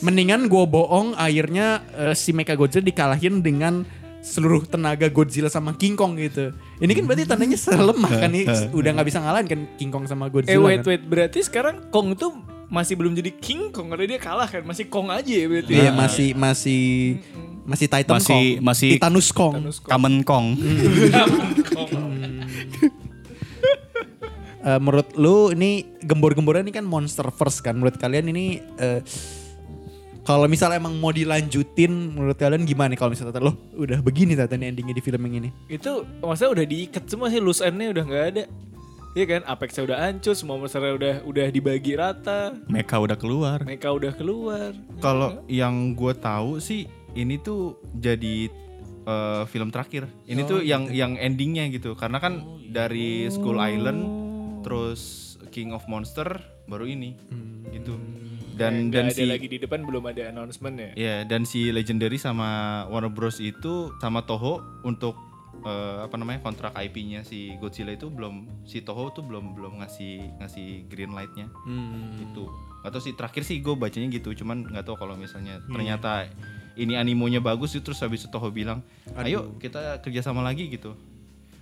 [0.02, 3.86] mendingan gue bohong akhirnya eh, si Mecha Godzilla dikalahin dengan
[4.22, 6.54] seluruh tenaga Godzilla sama King Kong gitu.
[6.78, 8.46] Ini kan berarti tandanya selemah kan nih.
[8.70, 10.88] Udah nggak bisa ngalahin kan King Kong sama Godzilla Eh wait kan?
[10.88, 11.02] wait.
[11.04, 14.62] Berarti sekarang Kong tuh masih belum jadi King Kong karena dia kalah kan?
[14.62, 15.74] Masih Kong aja ya berarti.
[15.74, 16.82] Iya masih masih
[17.62, 18.64] masih Titan Masih- Kong.
[18.64, 19.54] masih- Titanus Kong.
[19.86, 20.46] Kamen Kong.
[24.62, 27.74] Eh, menurut lu ini gembor-gembornya ini kan monster first kan?
[27.74, 29.02] Menurut kalian ini eh,
[30.22, 34.54] kalau misalnya emang mau dilanjutin menurut kalian gimana nih kalau misalnya lo udah begini tata
[34.54, 38.04] nih endingnya di film yang ini Itu maksudnya udah diikat semua sih loose endnya udah
[38.06, 38.44] nggak ada.
[39.12, 43.60] Iya kan, Apexnya udah hancur, semua monsternya udah udah dibagi rata, Mecha udah keluar.
[43.60, 44.72] mereka udah keluar.
[45.04, 48.48] Kalau yang gue tahu sih ini tuh jadi
[49.04, 50.08] eh, film terakhir.
[50.32, 51.92] Ini tuh yang yang endingnya gitu.
[51.92, 52.40] Karena kan
[52.72, 54.00] dari Skull Island,
[54.64, 56.40] terus King of Monster,
[56.72, 57.20] baru ini
[57.76, 58.00] gitu.
[58.62, 60.92] Dan Nggak dan ada si lagi di depan belum ada announcement ya.
[60.94, 63.42] ya dan si Legendary sama Warner Bros.
[63.42, 65.18] itu sama Toho untuk
[65.66, 70.42] eh, apa namanya kontrak IP-nya si Godzilla itu belum si Toho tuh belum belum ngasih
[70.42, 71.50] ngasih green light-nya.
[72.22, 72.46] Gitu.
[72.86, 76.30] Atau sih terakhir sih gue bacanya gitu cuman nggak tahu kalau misalnya ternyata
[76.80, 78.82] ini animonya bagus itu terus habis itu Toho bilang
[79.20, 80.98] ayo kita kerjasama lagi gitu.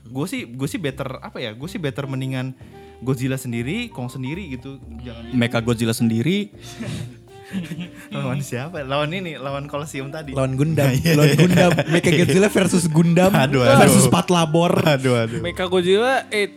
[0.08, 2.56] Gue sih gue sih better apa ya gue sih better mendingan
[3.00, 4.76] Godzilla sendiri Kong sendiri gitu.
[5.00, 6.52] Jangan Mecha Godzilla sendiri.
[8.14, 8.86] Lawan siapa?
[8.86, 10.38] Lawan ini lawan Colosseum tadi.
[10.38, 10.86] Lawan Gundam,
[11.18, 13.80] lawan Gundam, Mecha Godzilla versus Gundam Aduh, aduh.
[13.82, 14.74] versus Patlabor.
[14.86, 15.41] aduh aduh.
[15.41, 16.54] Mecha Godzilla eh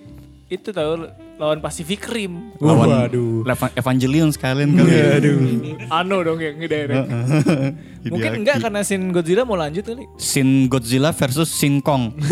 [0.51, 1.09] itu tahu
[1.43, 2.55] lawan Pacific Rim.
[2.63, 3.43] lawan Waduh.
[3.43, 4.91] Eva- Evangelion sekalian kali.
[4.95, 5.19] ya.
[5.91, 7.07] Ano dong yang ngedirect.
[8.15, 10.07] Mungkin enggak karena Shin Godzilla mau lanjut kali.
[10.23, 12.15] Shin Godzilla versus Shin Kong.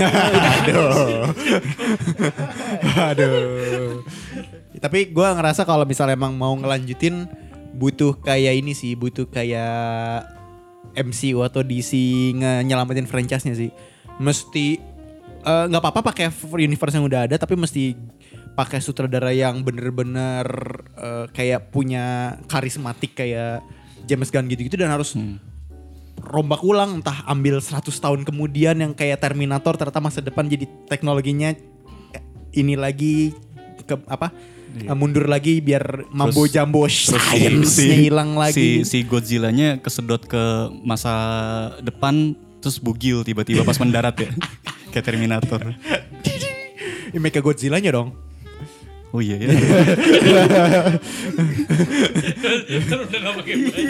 [3.11, 4.07] Aduh.
[4.79, 7.27] Tapi gue ngerasa kalau misalnya emang mau ngelanjutin
[7.75, 10.25] butuh kayak ini sih, butuh kayak
[10.95, 11.91] MCU atau DC
[12.35, 13.71] nge- nyelamatin franchise-nya sih.
[14.19, 14.79] Mesti
[15.41, 17.95] eh, nggak apa-apa pakai universe yang udah ada, tapi mesti
[18.61, 20.45] pakai sutradara yang bener-bener
[21.01, 23.65] eh, kayak punya karismatik kayak
[24.05, 25.17] James Gunn gitu-gitu dan harus
[26.21, 31.57] rombak ulang entah ambil 100 tahun kemudian yang kayak Terminator ternyata masa depan jadi teknologinya
[32.13, 33.33] eh, ini lagi
[33.89, 34.29] ke apa
[34.77, 38.85] eh, mundur lagi biar mambo Terus- jambo science-nya hilang lagi.
[38.85, 41.17] Si, si Godzilla-nya kesedot ke masa
[41.81, 44.31] depan terus bugil tiba-tiba pas mendarat ya.
[44.93, 45.73] Kayak Terminator.
[47.11, 48.30] Ini Mecha Godzilla-nya dong.
[49.11, 49.51] Oh iya ya.
[52.87, 53.83] Kan udah gak pakai baju.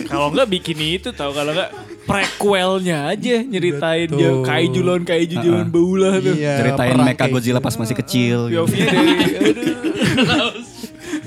[0.00, 1.70] Kalau enggak bikin itu tahu kalau enggak
[2.04, 6.34] prequelnya aja nyeritain dia kaiju lawan kaiju zaman baula tuh.
[6.34, 8.48] Iya, Ceritain Mecha Godzilla pas masih kecil.
[8.48, 8.64] gitu.
[8.64, 9.12] POV-nya dari
[9.52, 10.52] aduh.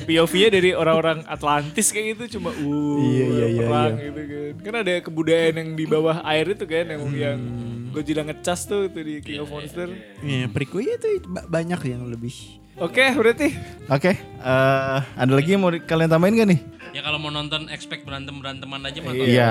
[0.04, 4.04] POV-nya dari orang-orang Atlantis kayak gitu cuma uh Iya, iya, iya, perang iya.
[4.04, 4.54] gitu kan.
[4.60, 7.83] Kan ada kebudayaan yang di bawah air itu kan yang yang Hmm.
[7.94, 9.88] Godzilla ngecas tuh itu di King of Monster.
[10.20, 12.34] Iya, prequel itu ba- banyak yang lebih.
[12.74, 13.54] Oke, berarti
[13.86, 16.60] Oke, eh, ada lagi yang mau kalian tambahin gak nih?
[16.94, 19.28] Ya kalau mau nonton expect berantem beranteman aja mah nonton.
[19.28, 19.50] Iya.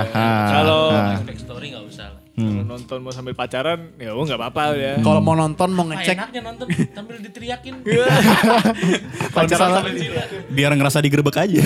[0.49, 2.20] Kalau- expect story nggak usah lah.
[2.33, 4.93] kalau nonton mau sambil pacaran ya oh nggak apa-apa ya.
[4.99, 7.75] Kalau mau nonton mau Ah, ngecek enaknya nonton sambil diteriakin.
[9.35, 9.83] Kalau misalnya,
[10.49, 11.61] Biar ngerasa digerebek aja.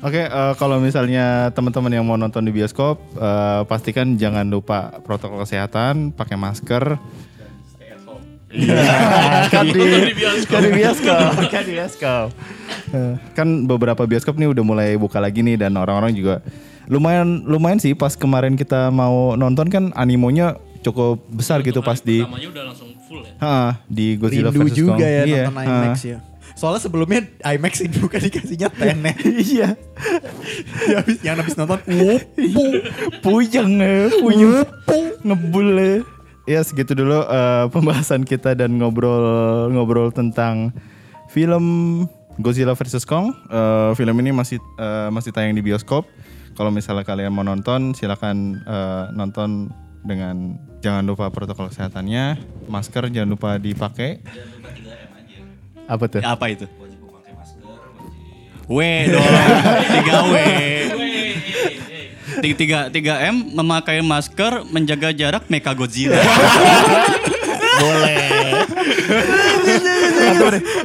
[0.00, 5.44] Oke, eh, kalau misalnya teman-teman yang mau nonton di bioskop, eh, pastikan jangan lupa protokol
[5.44, 6.96] kesehatan, pakai masker.
[8.50, 8.82] Iya,
[9.46, 9.78] kan di,
[10.44, 12.26] kan di bioskop, kan di bioskop.
[12.90, 16.42] Eh, kan beberapa bioskop nih udah mulai buka lagi nih dan orang-orang juga
[16.84, 22.26] lumayan lumayan sih pas kemarin kita mau nonton kan animonya cukup besar gitu pas di
[22.26, 23.32] udah langsung full ya.
[23.38, 23.54] ha,
[23.86, 25.00] di Godzilla rindu versus juga Kong.
[25.00, 25.62] ya Iya, nonton ha.
[25.62, 26.18] IMAX ya.
[26.50, 29.16] Soalnya sebelumnya IMAX ini bukan dikasihnya tenet.
[29.46, 29.68] Iya.
[30.84, 32.20] Ya, habis- yang habis nonton, wup,
[33.22, 34.66] Puyeng ya, puyeng.
[35.22, 35.94] Ngebul ya.
[36.50, 40.74] Ya segitu dulu eh, pembahasan kita dan ngobrol-ngobrol tentang
[41.30, 41.64] film
[42.42, 43.30] Godzilla vs Kong.
[43.46, 46.10] Eh, film ini masih eh, masih tayang di bioskop.
[46.58, 49.70] Kalau misalnya kalian mau nonton, silakan eh, nonton
[50.02, 54.18] dengan jangan lupa protokol kesehatannya, masker jangan lupa dipakai.
[55.86, 56.22] Apa tuh?
[56.26, 56.66] Apa itu?
[58.70, 58.78] W
[59.10, 59.30] dong,
[59.90, 60.34] tiga W.
[62.42, 66.18] tiga, tiga M memakai masker, menjaga jarak, Mecha Godzilla.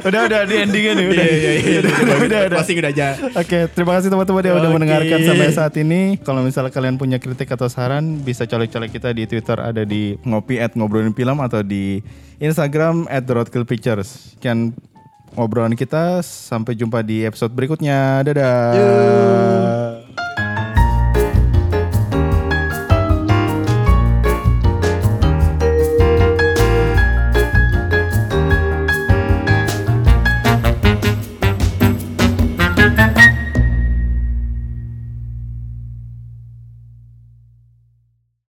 [0.06, 1.26] udah udah di endingnya nih udah.
[1.26, 2.58] Iya, udah, udah, udah.
[2.60, 3.08] Pasti udah aja.
[3.36, 4.76] Oke, terima kasih teman-teman yang udah Oke.
[4.80, 6.00] mendengarkan sampai saat ini.
[6.22, 10.60] Kalau misalnya kalian punya kritik atau saran, bisa colek-colek kita di Twitter ada di ngopi
[10.60, 12.00] at ngobrolin film atau di
[12.40, 14.36] Instagram at The Roadkill Pictures.
[14.36, 14.72] Sekian
[15.36, 18.24] obrolan kita, sampai jumpa di episode berikutnya.
[18.24, 20.25] Dadah.